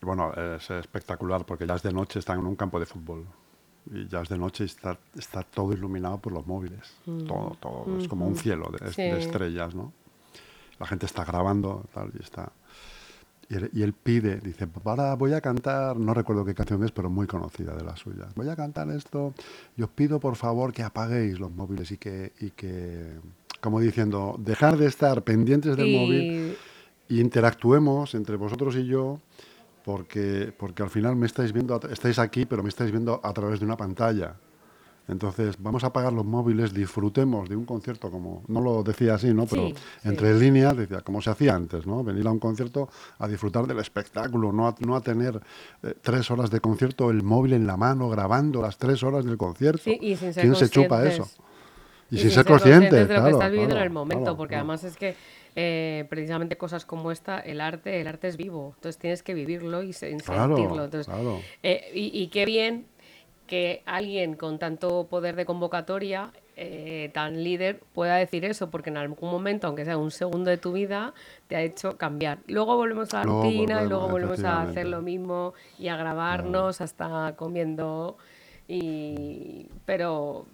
Y 0.00 0.06
bueno, 0.06 0.32
es 0.32 0.70
espectacular 0.70 1.44
porque 1.44 1.66
ya 1.66 1.74
es 1.74 1.82
de 1.82 1.92
noche, 1.92 2.20
están 2.20 2.38
en 2.38 2.46
un 2.46 2.54
campo 2.54 2.78
de 2.78 2.86
fútbol 2.86 3.26
y 3.92 4.06
ya 4.08 4.20
es 4.20 4.28
de 4.28 4.38
noche 4.38 4.64
y 4.64 4.66
está, 4.66 4.98
está 5.16 5.42
todo 5.42 5.72
iluminado 5.72 6.18
por 6.18 6.32
los 6.32 6.46
móviles. 6.46 6.94
Mm. 7.06 7.26
Todo, 7.26 7.56
todo. 7.60 7.98
Es 7.98 8.08
como 8.08 8.26
un 8.26 8.36
cielo 8.36 8.70
de, 8.70 8.90
de, 8.90 9.18
estrellas, 9.18 9.74
¿no? 9.74 9.92
La 10.78 10.86
gente 10.86 11.06
está 11.06 11.24
grabando 11.24 11.86
tal, 11.92 12.12
y 12.18 12.22
está... 12.22 12.52
Y 13.48 13.82
él, 13.82 13.92
pide, 13.92 14.40
dice, 14.40 14.66
ahora 14.84 15.14
voy 15.14 15.32
a 15.32 15.40
cantar, 15.40 15.96
no 15.98 16.12
recuerdo 16.14 16.44
qué 16.44 16.52
canción 16.52 16.82
es, 16.82 16.90
pero 16.90 17.08
muy 17.08 17.28
conocida 17.28 17.76
de 17.76 17.84
las 17.84 18.00
suyas. 18.00 18.34
Voy 18.34 18.48
a 18.48 18.56
cantar 18.56 18.90
esto 18.90 19.34
y 19.76 19.82
os 19.82 19.90
pido 19.90 20.18
por 20.18 20.34
favor 20.34 20.72
que 20.72 20.82
apaguéis 20.82 21.38
los 21.38 21.52
móviles 21.52 21.92
y 21.92 21.96
que, 21.96 22.32
y 22.40 22.50
que 22.50 23.14
como 23.60 23.80
diciendo, 23.80 24.36
dejar 24.38 24.76
de 24.76 24.86
estar 24.86 25.22
pendientes 25.22 25.76
del 25.76 25.96
móvil 25.96 26.56
e 27.08 27.14
interactuemos 27.14 28.14
entre 28.14 28.36
vosotros 28.36 28.74
y 28.76 28.86
yo 28.86 29.20
porque, 29.84 30.52
porque 30.56 30.82
al 30.82 30.90
final 30.90 31.14
me 31.14 31.26
estáis 31.26 31.52
viendo, 31.52 31.80
estáis 31.88 32.18
aquí, 32.18 32.44
pero 32.44 32.64
me 32.64 32.68
estáis 32.68 32.90
viendo 32.90 33.20
a 33.22 33.32
través 33.32 33.60
de 33.60 33.66
una 33.66 33.76
pantalla. 33.76 34.34
Entonces, 35.08 35.54
vamos 35.60 35.84
a 35.84 35.88
apagar 35.88 36.12
los 36.12 36.24
móviles, 36.24 36.74
disfrutemos 36.74 37.48
de 37.48 37.54
un 37.54 37.64
concierto 37.64 38.10
como, 38.10 38.42
no 38.48 38.60
lo 38.60 38.82
decía 38.82 39.14
así, 39.14 39.32
¿no? 39.32 39.46
Pero 39.46 39.68
entre 40.02 40.34
líneas, 40.34 40.76
decía, 40.76 41.00
como 41.02 41.22
se 41.22 41.30
hacía 41.30 41.54
antes, 41.54 41.86
¿no? 41.86 42.02
Venir 42.02 42.26
a 42.26 42.32
un 42.32 42.40
concierto 42.40 42.88
a 43.18 43.28
disfrutar 43.28 43.66
del 43.66 43.78
espectáculo, 43.78 44.52
no 44.52 44.66
a, 44.66 44.74
no 44.80 44.96
a 44.96 45.00
tener 45.00 45.40
eh, 45.84 45.94
tres 46.02 46.28
horas 46.30 46.50
de 46.50 46.60
concierto, 46.60 47.10
el 47.10 47.22
móvil 47.22 47.52
en 47.52 47.68
la 47.68 47.76
mano, 47.76 48.08
grabando 48.08 48.60
las 48.60 48.78
tres 48.78 49.04
horas 49.04 49.24
del 49.24 49.36
concierto. 49.36 49.82
y 49.88 50.16
sin 50.16 50.32
ser 50.32 50.42
¿Quién 50.42 50.56
se 50.56 50.68
chupa 50.68 51.06
eso? 51.06 51.28
Y, 52.10 52.18
sin, 52.18 52.30
ser, 52.30 52.44
consciente. 52.44 53.04
de 53.04 53.14
lo 53.14 53.24
que 53.24 53.30
estás 53.30 53.50
viviendo 53.50 53.76
en 53.76 53.82
el 53.82 53.90
momento, 53.90 54.36
porque 54.36 54.56
además 54.56 54.84
es 54.84 54.96
que 54.96 55.16
eh, 55.56 56.04
precisamente 56.08 56.56
cosas 56.56 56.84
como 56.84 57.10
esta, 57.10 57.38
el 57.40 57.60
arte, 57.60 58.00
el 58.00 58.06
arte 58.06 58.28
es 58.28 58.36
vivo, 58.36 58.72
entonces 58.76 58.98
tienes 58.98 59.22
que 59.22 59.34
vivirlo 59.34 59.82
y 59.82 59.92
sentirlo. 59.92 60.84
Entonces, 60.84 61.12
eh, 61.62 61.90
y, 61.94 62.10
y, 62.12 62.28
qué 62.28 62.44
bien 62.44 62.86
que 63.46 63.82
alguien 63.86 64.34
con 64.34 64.58
tanto 64.58 65.06
poder 65.08 65.36
de 65.36 65.44
convocatoria, 65.44 66.30
eh, 66.56 67.10
tan 67.12 67.44
líder, 67.44 67.80
pueda 67.92 68.16
decir 68.16 68.44
eso, 68.44 68.70
porque 68.70 68.90
en 68.90 68.96
algún 68.96 69.30
momento, 69.30 69.66
aunque 69.66 69.84
sea 69.84 69.96
un 69.98 70.10
segundo 70.10 70.50
de 70.50 70.56
tu 70.56 70.72
vida, 70.72 71.14
te 71.48 71.56
ha 71.56 71.62
hecho 71.62 71.96
cambiar. 71.96 72.38
Luego 72.46 72.76
volvemos 72.76 73.12
a 73.14 73.18
la 73.18 73.22
rutina 73.24 73.82
y 73.82 73.88
luego 73.88 74.08
volvemos 74.08 74.42
a 74.44 74.62
hacer 74.62 74.86
lo 74.86 75.02
mismo 75.02 75.54
y 75.78 75.88
a 75.88 75.96
grabarnos 75.96 76.80
hasta 76.80 77.34
comiendo. 77.36 78.16
Y, 78.68 79.68
pero 79.84 80.46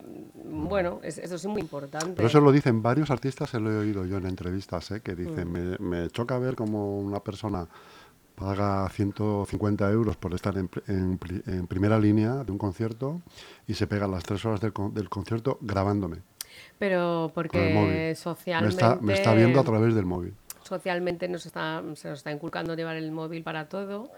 bueno, 0.45 1.01
eso 1.03 1.35
es 1.35 1.47
muy 1.47 1.63
importante. 1.63 2.15
Pero 2.17 2.29
eso 2.29 2.41
lo 2.41 2.53
dicen 2.53 2.83
varios 2.83 3.11
artistas, 3.11 3.49
se 3.49 3.59
lo 3.59 3.71
he 3.73 3.79
oído 3.79 4.05
yo 4.05 4.19
en 4.19 4.27
entrevistas, 4.27 4.91
¿eh? 4.91 5.01
que 5.01 5.15
dicen, 5.15 5.49
mm. 5.49 5.53
me, 5.53 5.79
me 5.79 6.11
choca 6.11 6.39
ver 6.39 6.55
como 6.55 6.99
una 6.99 7.21
persona 7.21 7.67
paga 8.43 8.89
150 8.89 9.91
euros 9.91 10.17
por 10.17 10.35
estar 10.35 10.57
en, 10.59 10.69
en, 10.89 11.67
primera 11.67 11.99
línea 11.99 12.43
de 12.45 12.51
un 12.51 12.59
concierto 12.59 13.23
y 13.69 13.75
se 13.75 13.87
pega 13.87 14.09
las 14.09 14.25
tres 14.25 14.45
horas 14.45 14.61
del, 14.61 14.73
del 14.93 15.09
concierto 15.09 15.59
grabándome. 15.61 16.19
Pero 16.79 17.31
porque 17.35 18.15
socialmente... 18.17 18.85
Me 19.01 19.15
está, 19.15 19.35
viendo 19.35 19.61
a 19.61 19.65
través 19.65 19.95
del 19.95 20.05
móvil. 20.05 20.35
Socialmente 20.63 21.29
nos 21.29 21.47
está, 21.47 21.83
se 21.95 22.09
nos 22.09 22.19
está 22.19 22.33
inculcando 22.33 22.75
llevar 22.75 22.97
el 22.97 23.13
móvil 23.13 23.43
para 23.43 23.69
todo. 23.69 24.11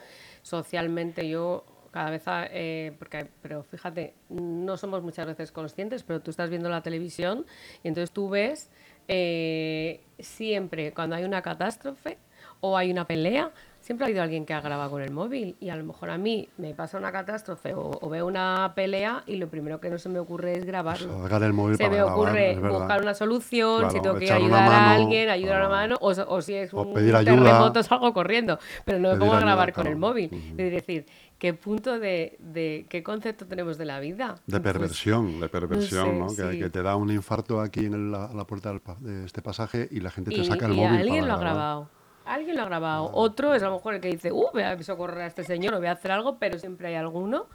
Socialmente 0.43 1.29
yo 1.29 1.65
cada 1.91 2.11
vez, 2.11 2.25
eh, 2.27 2.93
porque, 2.99 3.29
pero 3.41 3.63
fíjate, 3.63 4.15
no 4.31 4.77
somos 4.77 5.03
muchas 5.03 5.27
veces 5.27 5.53
conscientes, 5.53 6.03
pero 6.03 6.21
tú 6.21 6.31
estás 6.31 6.51
viendo 6.51 6.69
la 6.69 6.83
televisión 6.83 7.47
y 7.85 7.89
entonces 7.89 8.11
tú 8.11 8.31
ves 8.31 8.71
eh, 9.07 10.03
siempre 10.19 10.93
cuando 10.93 11.15
hay 11.15 11.25
una 11.25 11.41
catástrofe 11.43 12.19
o 12.61 12.77
hay 12.77 12.91
una 12.91 13.07
pelea, 13.07 13.53
siempre 13.85 14.05
ha 14.05 14.09
habido 14.09 14.23
alguien 14.23 14.47
que 14.47 14.55
ha 14.55 14.63
grabado 14.63 14.93
con 14.93 15.03
el 15.03 15.11
móvil 15.11 15.57
y 15.61 15.69
a 15.69 15.77
lo 15.77 15.85
mejor 15.85 16.09
a 16.09 16.17
mí 16.17 16.49
me 16.57 16.73
pasa 16.73 16.97
una 16.97 17.13
catástrofe 17.13 17.75
o, 17.77 18.09
veo 18.09 18.27
una 18.27 18.73
pelea 18.75 19.25
y 19.27 19.37
lo 19.37 19.49
primero 19.49 19.79
que 19.79 19.91
no 19.91 19.99
se 19.99 20.09
me 20.09 20.19
ocurre 20.19 20.57
es 20.57 20.65
grabarlo. 20.65 21.19
Pues 21.19 21.43
el 21.43 21.53
móvil 21.53 21.77
se 21.77 21.91
me 21.91 22.03
ocurre 22.03 22.59
buscar 22.59 23.03
una 23.03 23.13
solución, 23.13 23.91
si 23.91 24.01
tengo 24.01 24.19
que 24.19 24.33
ayudar 24.33 24.73
a 24.73 24.95
alguien, 24.95 25.29
ayudar 25.29 25.57
a 25.57 25.65
la 25.65 25.69
mano 25.69 25.97
o, 26.01 26.09
o, 26.11 26.41
si 26.41 26.55
es 26.55 26.73
un 26.73 26.95
pedir 26.95 27.13
terremoto 27.13 27.83
salgo 27.83 28.15
corriendo, 28.15 28.59
pero 28.87 28.99
no 28.99 29.13
me 29.13 29.19
pongo 29.19 29.35
a 29.35 29.41
grabar 29.41 29.75
con 29.75 29.87
el 29.87 29.97
móvil. 29.97 30.31
Es 30.57 30.73
decir, 30.73 31.05
qué 31.39 31.53
punto 31.53 31.99
de, 31.99 32.39
de, 32.39 32.87
qué 32.89 33.03
concepto 33.03 33.45
tenemos 33.45 33.77
de 33.77 33.85
la 33.85 34.01
vida. 34.01 34.37
De 34.47 34.61
pues, 34.61 34.73
perversión, 34.73 35.41
de 35.41 35.49
perversión, 35.51 36.21
¿no? 36.21 36.29
Que, 36.29 36.59
que, 36.59 36.71
te 36.71 36.83
da 36.83 36.97
un 36.97 37.11
infarto 37.11 37.61
aquí 37.61 37.85
en 37.85 38.11
la, 38.11 38.31
la 38.33 38.47
puerta 38.47 38.73
de 39.01 39.27
este 39.27 39.43
pasaje 39.43 39.89
y 39.91 40.01
la 40.01 40.11
gente 40.11 40.31
te 40.31 40.43
saca 40.43 40.65
el 40.65 40.73
y 40.73 40.77
móvil. 40.77 41.01
Alguien 41.01 41.29
lo 41.29 41.35
ha 41.35 41.39
grabado. 41.39 42.04
Alguien 42.25 42.57
lo 42.57 42.63
ha 42.63 42.67
grabado. 42.67 43.11
Otro 43.13 43.55
es 43.55 43.63
a 43.63 43.67
lo 43.67 43.77
mejor 43.77 43.95
el 43.95 44.01
que 44.01 44.09
dice, 44.09 44.33
uh, 44.33 44.49
voy 44.53 44.63
a 44.63 44.83
socorrer 44.83 45.23
a 45.23 45.27
este 45.27 45.45
señor 45.45 45.75
o 45.75 45.79
voy 45.79 45.89
a 45.89 45.93
hacer 45.93 46.11
algo, 46.11 46.39
pero 46.39 46.59
siempre 46.59 46.89
hay 46.89 46.95
alguno 46.95 47.47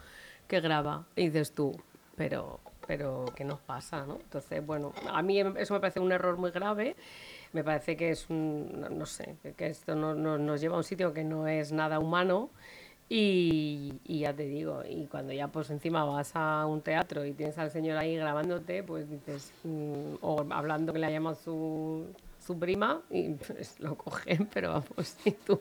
que 0.48 0.62
graba. 0.62 1.06
Y 1.16 1.26
dices 1.26 1.54
tú, 1.54 1.76
pero, 2.16 2.60
pero 2.86 3.26
¿qué 3.36 3.44
nos 3.44 3.60
pasa? 3.60 4.06
¿no? 4.06 4.16
Entonces, 4.16 4.66
bueno, 4.66 4.94
a 5.12 5.22
mí 5.22 5.40
eso 5.40 5.74
me 5.74 5.80
parece 5.80 6.00
un 6.00 6.12
error 6.12 6.38
muy 6.38 6.52
grave. 6.52 6.96
Me 7.52 7.64
parece 7.64 7.98
que 7.98 8.12
es 8.12 8.30
un, 8.30 8.86
no 8.92 9.06
sé, 9.08 9.36
que 9.58 9.68
esto 9.68 9.96
no, 9.96 10.14
nos 10.14 10.62
lleva 10.62 10.76
a 10.76 10.78
un 10.78 10.84
sitio 10.84 11.14
que 11.14 11.24
no 11.24 11.48
es 11.48 11.72
nada 11.72 12.00
humano. 12.00 12.50
Y, 13.12 13.94
y, 14.06 14.20
ya 14.20 14.36
te 14.36 14.44
digo, 14.44 14.84
y 14.88 15.08
cuando 15.08 15.34
ya 15.34 15.48
pues 15.48 15.72
encima 15.72 16.06
vas 16.06 16.32
a 16.36 16.68
un 16.68 16.82
teatro 16.82 17.26
y 17.26 17.34
tienes 17.34 17.58
al 17.58 17.72
señor 17.72 17.98
ahí 17.98 18.16
grabándote, 18.16 18.84
pues 18.84 19.10
dices, 19.10 19.52
mm, 19.64 20.18
o 20.22 20.46
hablando 20.52 20.94
que 20.94 21.00
le 21.00 21.08
ha 21.08 21.10
llamado 21.10 21.36
su, 21.36 22.06
su 22.50 22.58
prima 22.58 23.04
y 23.12 23.36
pues 23.36 23.80
lo 23.80 23.96
cogen, 23.96 24.50
pero 24.52 24.70
vamos, 24.72 25.16
y 25.26 25.32
tú. 25.32 25.60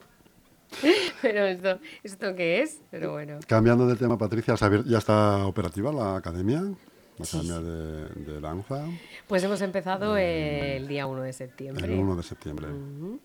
Pero 1.21 1.45
esto, 1.45 1.79
¿esto 2.01 2.35
qué 2.35 2.63
es? 2.63 2.81
Pero 2.89 3.11
bueno. 3.11 3.39
Cambiando 3.47 3.85
de 3.85 3.95
tema, 3.95 4.17
Patricia, 4.17 4.55
¿ya 4.85 4.97
está 4.97 5.45
operativa 5.45 5.91
la 5.93 6.15
academia? 6.15 6.61
La 6.61 7.25
academia 7.25 7.59
de, 7.59 8.07
de, 8.31 8.41
danza. 8.41 8.85
Pues 9.27 9.43
hemos 9.43 9.61
empezado 9.61 10.17
eh, 10.17 10.77
el 10.77 10.87
día 10.87 11.05
1 11.05 11.21
de 11.21 11.33
septiembre. 11.33 11.85
El 11.85 11.99
1 11.99 12.15
de 12.15 12.23
septiembre. 12.23 12.67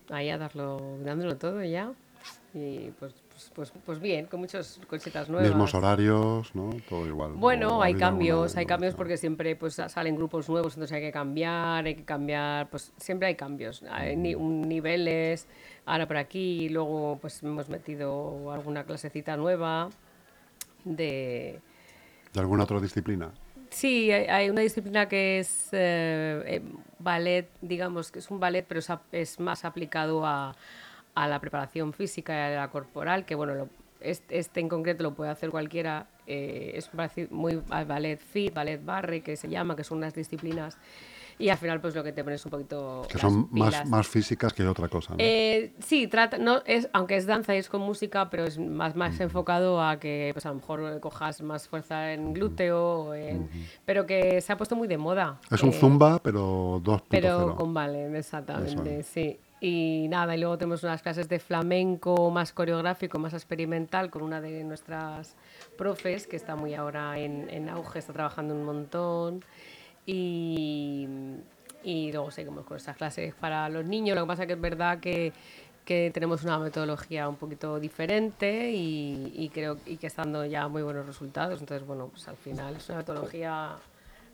Ahí 0.09 0.29
a 0.29 0.37
darlo, 0.37 0.99
dándolo 1.03 1.37
todo 1.37 1.63
ya. 1.63 1.91
Y 2.53 2.91
pues 2.99 3.13
pues, 3.35 3.51
pues, 3.53 3.73
pues, 3.85 3.99
bien, 3.99 4.27
con 4.27 4.39
muchas 4.39 4.79
cositas 4.87 5.27
nuevas. 5.27 5.49
Mismos 5.49 5.73
horarios, 5.73 6.55
¿no? 6.55 6.69
Todo 6.87 7.05
igual. 7.05 7.33
Bueno, 7.33 7.81
hay 7.81 7.93
cambios, 7.93 8.55
hay 8.55 8.65
cambios 8.65 8.95
porque 8.95 9.17
siempre 9.17 9.57
pues 9.57 9.73
salen 9.73 10.15
grupos 10.15 10.47
nuevos, 10.47 10.75
entonces 10.75 10.95
hay 10.95 11.01
que 11.01 11.11
cambiar, 11.11 11.85
hay 11.85 11.95
que 11.95 12.05
cambiar, 12.05 12.69
pues 12.69 12.93
siempre 12.95 13.27
hay 13.27 13.35
cambios. 13.35 13.83
Hay 13.89 14.15
niveles, 14.15 15.47
ahora 15.85 16.07
por 16.07 16.15
aquí, 16.15 16.69
luego 16.69 17.17
pues 17.21 17.43
hemos 17.43 17.67
metido 17.67 18.51
alguna 18.53 18.85
clasecita 18.85 19.35
nueva 19.35 19.89
de... 20.85 21.59
¿De 22.33 22.39
alguna 22.39 22.63
otra 22.63 22.79
disciplina? 22.79 23.31
Sí, 23.69 24.11
hay, 24.11 24.49
una 24.49 24.61
disciplina 24.61 25.09
que 25.09 25.39
es 25.39 25.67
eh, 25.73 26.41
eh, 26.45 26.61
ballet, 26.99 27.49
digamos, 27.59 28.11
que 28.11 28.19
es 28.19 28.31
un 28.31 28.39
ballet, 28.39 28.65
pero 28.65 28.79
es 29.11 29.39
más 29.41 29.65
aplicado 29.65 30.25
a 30.25 30.55
a 31.15 31.27
la 31.27 31.39
preparación 31.39 31.93
física 31.93 32.33
y 32.33 32.53
a 32.53 32.55
la 32.55 32.67
corporal, 32.69 33.25
que 33.25 33.35
bueno, 33.35 33.67
este, 34.01 34.59
en 34.59 34.69
concreto 34.69 35.03
lo 35.03 35.13
puede 35.15 35.31
hacer 35.31 35.49
cualquiera, 35.49 36.07
eh, 36.27 36.73
es 36.75 36.89
muy 37.31 37.55
ballet 37.55 38.17
fit, 38.19 38.53
ballet 38.53 38.83
barre, 38.83 39.21
que 39.21 39.35
se 39.35 39.47
llama, 39.47 39.75
que 39.75 39.83
son 39.83 39.99
unas 39.99 40.13
disciplinas 40.13 40.77
y 41.37 41.49
al 41.49 41.57
final 41.57 41.81
pues 41.81 41.95
lo 41.95 42.03
que 42.03 42.11
te 42.13 42.23
pones 42.23 42.43
un 42.45 42.51
poquito 42.51 43.05
que 43.09 43.17
son 43.17 43.47
más, 43.51 43.85
más 43.87 44.07
físicas 44.07 44.53
que 44.53 44.65
otra 44.65 44.87
cosa 44.87 45.13
¿no? 45.13 45.17
Eh, 45.19 45.73
sí 45.79 46.07
trata 46.07 46.37
no 46.37 46.61
es 46.65 46.89
aunque 46.93 47.17
es 47.17 47.25
danza 47.25 47.53
y 47.55 47.57
es 47.57 47.69
con 47.69 47.81
música 47.81 48.29
pero 48.29 48.45
es 48.45 48.57
más 48.57 48.95
más 48.95 49.19
enfocado 49.19 49.81
a 49.81 49.99
que 49.99 50.29
pues 50.33 50.45
a 50.45 50.49
lo 50.49 50.55
mejor 50.55 50.99
cojas 51.01 51.41
más 51.41 51.67
fuerza 51.67 52.13
en 52.13 52.33
glúteo 52.33 53.11
pero 53.85 54.05
que 54.05 54.39
se 54.41 54.53
ha 54.53 54.57
puesto 54.57 54.75
muy 54.75 54.87
de 54.87 54.97
moda 54.97 55.39
es 55.51 55.61
un 55.61 55.73
zumba 55.73 56.19
pero 56.19 56.79
dos 56.83 57.01
pero 57.09 57.55
con 57.55 57.73
ballet 57.73 58.13
exactamente 58.15 59.03
sí 59.03 59.37
y 59.61 60.07
nada, 60.09 60.35
y 60.35 60.39
luego 60.39 60.57
tenemos 60.57 60.83
unas 60.83 61.01
clases 61.01 61.27
de 61.29 61.39
flamenco 61.39 62.29
más 62.29 62.51
coreográfico, 62.51 63.17
más 63.19 63.33
experimental, 63.33 64.09
con 64.09 64.21
una 64.21 64.41
de 64.41 64.63
nuestras 64.63 65.35
profes, 65.77 66.27
que 66.27 66.35
está 66.35 66.55
muy 66.55 66.73
ahora 66.75 67.17
en, 67.17 67.49
en 67.49 67.69
auge, 67.69 67.99
está 67.99 68.13
trabajando 68.13 68.53
un 68.53 68.63
montón. 68.63 69.43
y, 70.05 71.07
y 71.85 72.11
luego 72.11 72.31
seguimos 72.31 72.65
con 72.65 72.77
estas 72.77 72.97
clases 72.97 73.35
para 73.35 73.69
los 73.69 73.85
niños. 73.85 74.15
Lo 74.15 74.23
que 74.23 74.27
pasa 74.27 74.43
es 74.43 74.47
que 74.47 74.53
es 74.53 74.61
verdad 74.61 74.99
que, 74.99 75.31
que 75.85 76.09
tenemos 76.11 76.43
una 76.43 76.57
metodología 76.57 77.29
un 77.29 77.35
poquito 77.35 77.79
diferente 77.79 78.71
y, 78.71 79.31
y 79.35 79.49
creo 79.49 79.77
y 79.85 79.97
que 79.97 80.07
está 80.07 80.23
dando 80.23 80.45
ya 80.45 80.67
muy 80.67 80.81
buenos 80.81 81.05
resultados. 81.05 81.59
Entonces, 81.59 81.85
bueno, 81.87 82.07
pues 82.07 82.27
al 82.27 82.37
final 82.37 82.75
es 82.75 82.89
una 82.89 82.97
metodología 82.97 83.75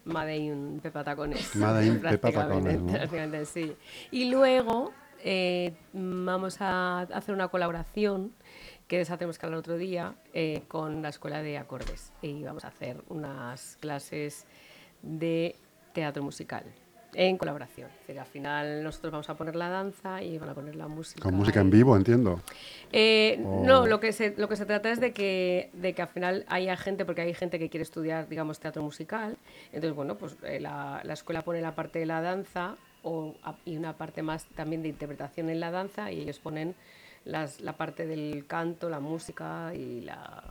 Made 0.05 0.37
in 0.37 0.79
Pepa 0.81 1.03
Tacones. 1.03 1.55
Made 1.57 1.85
in 1.87 1.99
Pepa 2.01 2.31
Tacones, 2.31 2.81
¿no? 2.81 3.45
sí. 3.45 3.75
Y 4.11 4.29
luego 4.31 4.93
eh, 5.23 5.73
vamos 5.93 6.57
a 6.61 7.01
hacer 7.01 7.33
una 7.33 7.47
colaboración 7.47 8.33
que 8.87 8.97
deshacemos 8.97 9.39
que 9.39 9.45
el 9.45 9.53
otro 9.53 9.77
día 9.77 10.15
eh, 10.33 10.63
con 10.67 11.01
la 11.01 11.09
Escuela 11.09 11.41
de 11.41 11.57
Acordes 11.57 12.11
y 12.21 12.43
vamos 12.43 12.65
a 12.65 12.67
hacer 12.67 12.97
unas 13.09 13.77
clases 13.79 14.45
de 15.01 15.55
teatro 15.93 16.23
musical 16.23 16.65
en 17.13 17.37
colaboración. 17.37 17.89
Es 17.89 18.07
decir, 18.07 18.19
al 18.19 18.25
final 18.25 18.83
nosotros 18.83 19.11
vamos 19.11 19.29
a 19.29 19.35
poner 19.35 19.55
la 19.55 19.69
danza 19.69 20.21
y 20.21 20.37
van 20.37 20.49
a 20.49 20.53
poner 20.53 20.75
la 20.75 20.87
música. 20.87 21.21
Con 21.21 21.35
música 21.35 21.61
en 21.61 21.69
vivo, 21.69 21.95
entiendo. 21.95 22.41
Eh, 22.91 23.37
No, 23.39 23.85
lo 23.85 23.99
que, 23.99 24.11
se, 24.13 24.33
lo 24.37 24.47
que 24.47 24.55
se 24.55 24.65
trata 24.65 24.91
es 24.91 24.99
de 24.99 25.13
que, 25.13 25.69
de 25.73 25.93
que 25.93 26.01
al 26.01 26.07
final 26.07 26.45
haya 26.47 26.75
gente, 26.77 27.05
porque 27.05 27.21
hay 27.21 27.33
gente 27.33 27.59
que 27.59 27.69
quiere 27.69 27.83
estudiar, 27.83 28.27
digamos, 28.27 28.59
teatro 28.59 28.83
musical. 28.83 29.37
Entonces, 29.67 29.93
bueno, 29.93 30.17
pues 30.17 30.37
eh, 30.43 30.59
la, 30.59 31.01
la, 31.03 31.13
escuela 31.13 31.41
pone 31.41 31.61
la 31.61 31.75
parte 31.75 31.99
de 31.99 32.05
la 32.05 32.21
danza 32.21 32.77
o, 33.03 33.35
y 33.65 33.77
una 33.77 33.93
parte 33.93 34.21
más 34.21 34.45
también 34.55 34.81
de 34.81 34.89
interpretación 34.89 35.49
en 35.49 35.59
la 35.59 35.71
danza 35.71 36.11
y 36.11 36.21
ellos 36.21 36.39
ponen 36.39 36.75
las, 37.25 37.61
la 37.61 37.73
parte 37.73 38.05
del 38.05 38.45
canto, 38.47 38.89
la 38.89 38.99
música 38.99 39.73
y 39.75 40.01
la, 40.01 40.43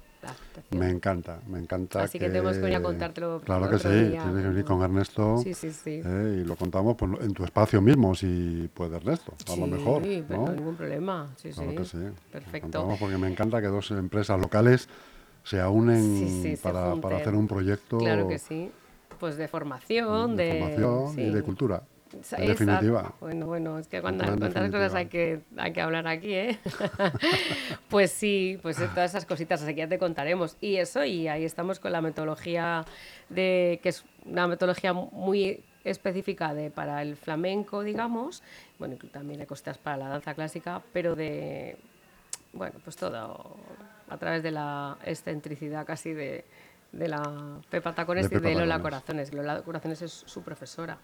me 0.70 0.88
encanta, 0.90 1.40
me 1.48 1.58
encanta. 1.58 2.02
Así 2.02 2.18
que, 2.18 2.28
tenemos 2.28 2.54
que 2.54 2.60
venir 2.60 2.76
a 2.76 2.82
contártelo. 2.82 3.40
Claro 3.40 3.68
que 3.70 3.78
sí, 3.78 3.88
tienes 3.88 4.22
que 4.22 4.48
venir 4.48 4.64
con 4.64 4.82
Ernesto. 4.82 5.38
Sí, 5.38 5.54
sí, 5.54 5.72
sí. 5.72 6.02
Eh, 6.04 6.40
y 6.42 6.44
lo 6.44 6.56
contamos 6.56 6.96
pues, 6.96 7.12
en 7.20 7.32
tu 7.32 7.44
espacio 7.44 7.80
mismo, 7.80 8.14
si 8.14 8.68
puede 8.72 8.96
Ernesto, 8.96 9.34
a 9.50 9.56
lo 9.56 9.66
mejor. 9.66 10.02
Sí, 10.02 10.24
¿no? 10.28 10.46
no 10.46 10.52
ningún 10.52 10.76
problema. 10.76 11.28
Sí, 11.36 11.50
claro 11.50 11.70
sí. 11.70 11.76
que 11.76 11.84
sí. 11.84 11.98
Perfecto. 12.30 12.96
Porque 13.00 13.16
me 13.16 13.28
encanta 13.28 13.60
que 13.60 13.66
dos 13.66 13.90
empresas 13.90 14.38
locales 14.38 14.88
se 15.42 15.64
unen 15.64 16.42
se 16.42 16.56
para, 16.58 16.94
para 16.96 17.16
hacer 17.16 17.34
un 17.34 17.48
proyecto 17.48 17.98
Claro 17.98 18.28
que 18.28 18.38
sí. 18.38 18.70
Pues 19.18 19.36
de 19.36 19.48
formación, 19.48 20.36
de, 20.36 20.44
de, 20.44 20.60
formación 20.60 21.14
sí. 21.14 21.20
y 21.22 21.30
de 21.30 21.42
cultura. 21.42 21.82
Esa- 22.18 22.36
definitiva. 22.38 23.14
Bueno, 23.20 23.46
bueno, 23.46 23.78
es 23.78 23.86
que 23.86 24.00
cuando, 24.00 24.24
cuántas 24.24 24.70
cosas 24.70 24.94
hay 24.94 25.06
que, 25.06 25.40
hay 25.56 25.72
que 25.72 25.80
hablar 25.80 26.06
aquí, 26.08 26.32
¿eh? 26.34 26.58
pues 27.88 28.10
sí, 28.12 28.58
pues 28.62 28.76
todas 28.76 29.10
esas 29.10 29.26
cositas, 29.26 29.62
así 29.62 29.74
que 29.74 29.80
ya 29.80 29.88
te 29.88 29.98
contaremos. 29.98 30.56
Y 30.60 30.76
eso, 30.76 31.04
y 31.04 31.28
ahí 31.28 31.44
estamos 31.44 31.78
con 31.78 31.92
la 31.92 32.00
metodología 32.00 32.84
de, 33.28 33.80
que 33.82 33.90
es 33.90 34.04
una 34.24 34.46
metodología 34.46 34.92
muy 34.92 35.62
específica 35.84 36.52
de, 36.52 36.70
para 36.70 37.02
el 37.02 37.16
flamenco, 37.16 37.82
digamos, 37.82 38.42
bueno, 38.78 38.96
también 39.12 39.40
hay 39.40 39.46
cositas 39.46 39.78
para 39.78 39.96
la 39.96 40.08
danza 40.08 40.34
clásica, 40.34 40.82
pero 40.92 41.16
de, 41.16 41.76
bueno, 42.52 42.78
pues 42.84 42.96
todo 42.96 43.56
a 44.08 44.16
través 44.18 44.42
de 44.42 44.50
la 44.50 44.98
excentricidad 45.04 45.86
casi 45.86 46.12
de, 46.12 46.44
de 46.92 47.08
la 47.08 47.60
Pepa 47.70 47.94
Tacones 47.94 48.28
De 48.28 48.36
y 48.36 48.38
Pepa 48.38 48.48
de 48.50 48.54
Lola 48.56 48.76
Tacones. 48.76 48.82
Corazones. 48.82 49.32
Lola 49.34 49.62
Corazones 49.62 50.02
es 50.02 50.12
su 50.12 50.42
profesora, 50.42 50.98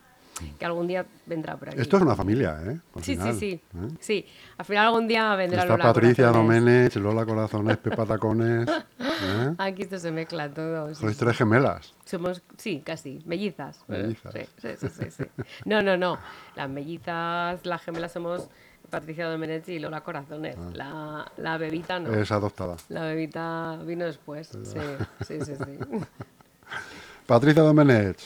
que 0.58 0.64
algún 0.64 0.86
día 0.86 1.04
vendrá 1.24 1.56
por 1.56 1.68
aquí. 1.70 1.80
Esto 1.80 1.96
es 1.96 2.02
una 2.02 2.14
familia, 2.14 2.58
¿eh? 2.66 2.80
Al 2.94 3.02
Sí, 3.04 3.16
final, 3.16 3.34
sí, 3.34 3.38
sí. 3.40 3.60
¿eh? 3.78 3.88
Sí, 4.00 4.26
al 4.58 4.64
final 4.66 4.86
algún 4.86 5.08
día 5.08 5.34
vendrá 5.34 5.62
Está 5.62 5.72
Lola 5.72 5.84
Patricia 5.84 6.26
Corazones. 6.28 6.60
Domenech, 6.64 6.96
Lola 6.96 7.24
Corazones, 7.24 7.76
Pepa 7.78 8.04
Tacones. 8.06 8.68
¿eh? 8.68 9.54
Aquí 9.58 9.82
esto 9.82 9.98
se 9.98 10.10
mezcla 10.12 10.48
todo. 10.48 10.94
Sois 10.94 11.14
sí. 11.16 11.18
tres 11.24 11.36
gemelas. 11.38 11.94
Somos, 12.04 12.42
sí, 12.56 12.82
casi, 12.84 13.22
mellizas. 13.26 13.82
Mellizas. 13.88 14.32
Sí, 14.34 14.40
sí, 14.58 14.68
sí, 14.78 14.88
sí, 14.88 15.10
sí. 15.10 15.24
No, 15.64 15.80
no, 15.82 15.96
no. 15.96 16.18
Las 16.54 16.68
mellizas, 16.68 17.64
las 17.64 17.82
gemelas 17.82 18.12
somos 18.12 18.48
Patricia 18.90 19.28
Domenech 19.28 19.66
y 19.68 19.78
Lola 19.78 20.02
Corazones. 20.02 20.56
Ah. 20.58 20.70
La, 20.74 21.32
la 21.38 21.58
bebita 21.58 21.98
no. 21.98 22.12
Es 22.14 22.30
adoptada. 22.30 22.76
La 22.88 23.02
bebita 23.02 23.78
vino 23.84 24.04
después. 24.04 24.48
Sí, 24.48 24.78
sí, 25.26 25.38
sí, 25.44 25.54
sí. 25.56 25.78
Patricia 27.26 27.62
Domenech, 27.62 28.18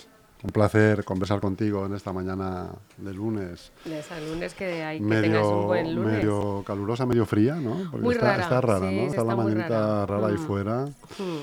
un 0.42 0.50
placer 0.50 1.05
conversar 1.05 1.40
contigo 1.40 1.85
en 1.87 1.94
esta 1.94 2.12
mañana 2.12 2.70
de 2.96 3.12
lunes. 3.12 3.72
De 3.85 3.98
ese 4.00 4.20
lunes 4.29 4.55
que 4.55 4.83
hay 4.83 4.98
que 4.98 5.05
tengas 5.05 5.44
un 5.44 5.48
Medio, 5.50 5.62
buen 5.66 5.94
lunes. 5.94 6.12
medio 6.14 6.62
calurosa, 6.66 7.05
medio 7.07 7.26
fría, 7.26 7.57
¿no? 7.57 7.76
Porque 7.90 8.05
Muy 8.05 8.14
está, 8.14 8.26
rara, 8.33 8.42
está 8.44 8.61
rara, 8.61 8.88
sí, 8.88 8.96
¿no? 8.96 9.03
Está 9.03 9.24
la 9.24 9.37
mañanita 9.37 10.07
rara. 10.07 10.07
rara 10.07 10.26
ahí 10.29 10.35
Mm. 10.35 10.46
fuera. 10.46 10.85
Mm. 10.87 11.40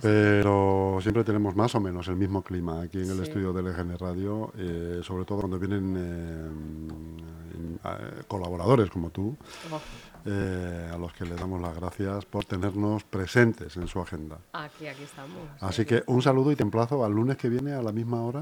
Pero 0.00 0.98
siempre 1.02 1.22
tenemos 1.22 1.54
más 1.54 1.74
o 1.74 1.80
menos 1.80 2.08
el 2.08 2.16
mismo 2.16 2.42
clima 2.42 2.80
aquí 2.80 2.98
en 3.02 3.10
el 3.10 3.16
Sí. 3.18 3.22
estudio 3.24 3.52
de 3.52 3.60
LGN 3.62 3.98
Radio, 3.98 4.50
eh, 4.56 5.00
sobre 5.02 5.24
todo 5.26 5.40
cuando 5.40 5.58
vienen 5.58 5.94
eh, 5.98 6.50
eh, 7.84 8.22
colaboradores 8.26 8.88
como 8.90 9.10
tú, 9.10 9.36
Oh, 9.70 9.80
eh, 10.24 10.90
a 10.92 10.96
los 10.98 11.12
que 11.12 11.24
le 11.24 11.34
damos 11.34 11.60
las 11.60 11.74
gracias 11.74 12.24
por 12.24 12.44
tenernos 12.44 13.04
presentes 13.04 13.76
en 13.76 13.86
su 13.88 14.00
agenda. 14.00 14.38
aquí, 14.52 14.86
aquí 14.86 15.02
estamos. 15.02 15.40
Así 15.60 15.84
que 15.84 16.02
un 16.06 16.22
saludo 16.22 16.52
y 16.52 16.56
te 16.56 16.62
emplazo 16.62 17.04
al 17.04 17.12
lunes 17.12 17.36
que 17.36 17.48
viene 17.48 17.72
a 17.72 17.82
la 17.82 17.92
misma 17.92 18.22
hora. 18.22 18.40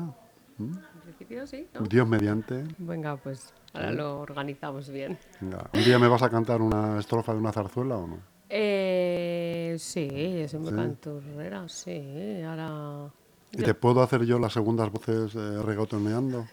¿m? 0.59 0.73
En 0.95 1.01
principio 1.03 1.47
sí, 1.47 1.67
¿no? 1.75 1.81
Dios 1.87 2.07
mediante. 2.07 2.65
Venga, 2.79 3.17
pues 3.17 3.53
ahora 3.73 3.93
lo 3.93 4.21
organizamos 4.21 4.89
bien. 4.91 5.19
Venga, 5.41 5.69
¿Un 5.73 5.85
día 5.85 5.99
me 5.99 6.09
vas 6.09 6.23
a 6.23 6.31
cantar 6.31 6.61
una 6.63 6.99
estrofa 6.99 7.33
de 7.33 7.39
una 7.39 7.53
zarzuela 7.53 7.97
o 7.97 8.07
no? 8.07 8.19
Eh, 8.49 9.77
sí, 9.79 10.09
yo 10.41 10.49
soy 10.49 10.61
muy 10.61 10.71
Sí. 10.71 10.77
canturrera, 10.77 11.69
sí. 11.69 12.43
Ahora. 12.43 13.11
¿Y 13.53 13.63
te 13.63 13.75
puedo 13.75 14.03
hacer 14.03 14.25
yo 14.25 14.39
las 14.39 14.53
segundas 14.53 14.91
voces 14.93 15.35
eh, 15.35 15.63
reggaetoneando? 15.63 16.47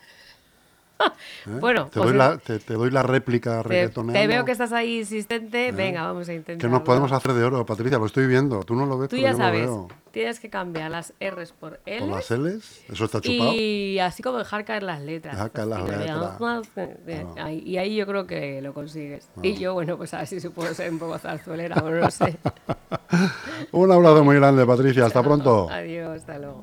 ¿Eh? 0.99 1.49
Bueno, 1.59 1.87
te, 1.87 1.99
doy 1.99 2.09
es- 2.09 2.15
la, 2.15 2.37
te, 2.37 2.59
te 2.59 2.73
doy 2.73 2.89
la 2.91 3.03
réplica 3.03 3.61
Te, 3.61 3.69
reggaetoneando. 3.69 4.19
te 4.19 4.27
veo 4.27 4.45
que 4.45 4.51
estás 4.51 4.71
ahí 4.73 4.99
insistente. 4.99 5.71
Venga, 5.71 6.03
vamos 6.05 6.27
a 6.29 6.33
intentar. 6.33 6.57
Que 6.67 6.71
nos 6.71 6.81
podemos 6.81 7.11
hacer 7.11 7.33
de 7.33 7.43
oro, 7.43 7.65
Patricia, 7.65 7.97
lo 7.97 8.05
estoy 8.05 8.27
viendo. 8.27 8.63
Tú 8.63 8.75
no 8.75 8.85
lo 8.85 8.97
ves, 8.97 9.09
Tú 9.09 9.15
pero 9.15 9.27
ya 9.27 9.31
yo 9.31 9.37
sabes, 9.37 9.65
lo 9.65 9.87
veo. 9.87 9.87
tienes 10.11 10.39
que 10.39 10.49
cambiar 10.49 10.89
las 10.91 11.13
R's 11.19 11.51
por 11.53 11.79
L. 11.85 11.99
Con 11.99 12.11
las 12.11 12.31
L's, 12.31 12.81
eso 12.89 13.05
está 13.05 13.21
chupado. 13.21 13.53
Y 13.53 13.99
así 13.99 14.23
como 14.23 14.37
dejar 14.39 14.65
caer 14.65 14.83
las 14.83 15.01
letras. 15.01 15.35
Dejar 15.35 15.51
caer 15.51 15.67
las 15.67 15.79
Así, 15.81 15.91
letras. 15.91 16.67
eh, 17.07 17.25
Ah. 17.37 17.51
Y 17.51 17.77
ahí 17.77 17.95
yo 17.95 18.05
creo 18.07 18.25
que 18.27 18.61
lo 18.61 18.73
consigues. 18.73 19.29
Y 19.43 19.53
yo, 19.55 19.73
bueno, 19.73 19.97
pues 19.97 20.13
a 20.13 20.17
ver 20.19 20.27
si 20.27 20.39
puedo 20.49 20.73
ser 20.73 20.91
un 20.91 20.99
poco 20.99 21.17
zarzuelera, 21.19 21.75
no 21.75 21.91
lo 21.91 22.09
sé. 22.11 22.37
Un 23.71 23.91
abrazo 23.91 24.23
muy 24.23 24.35
grande, 24.35 24.65
Patricia. 24.65 25.05
Hasta 25.05 25.21
pronto. 25.23 25.69
Adiós, 25.69 26.09
hasta 26.17 26.37
luego. 26.39 26.61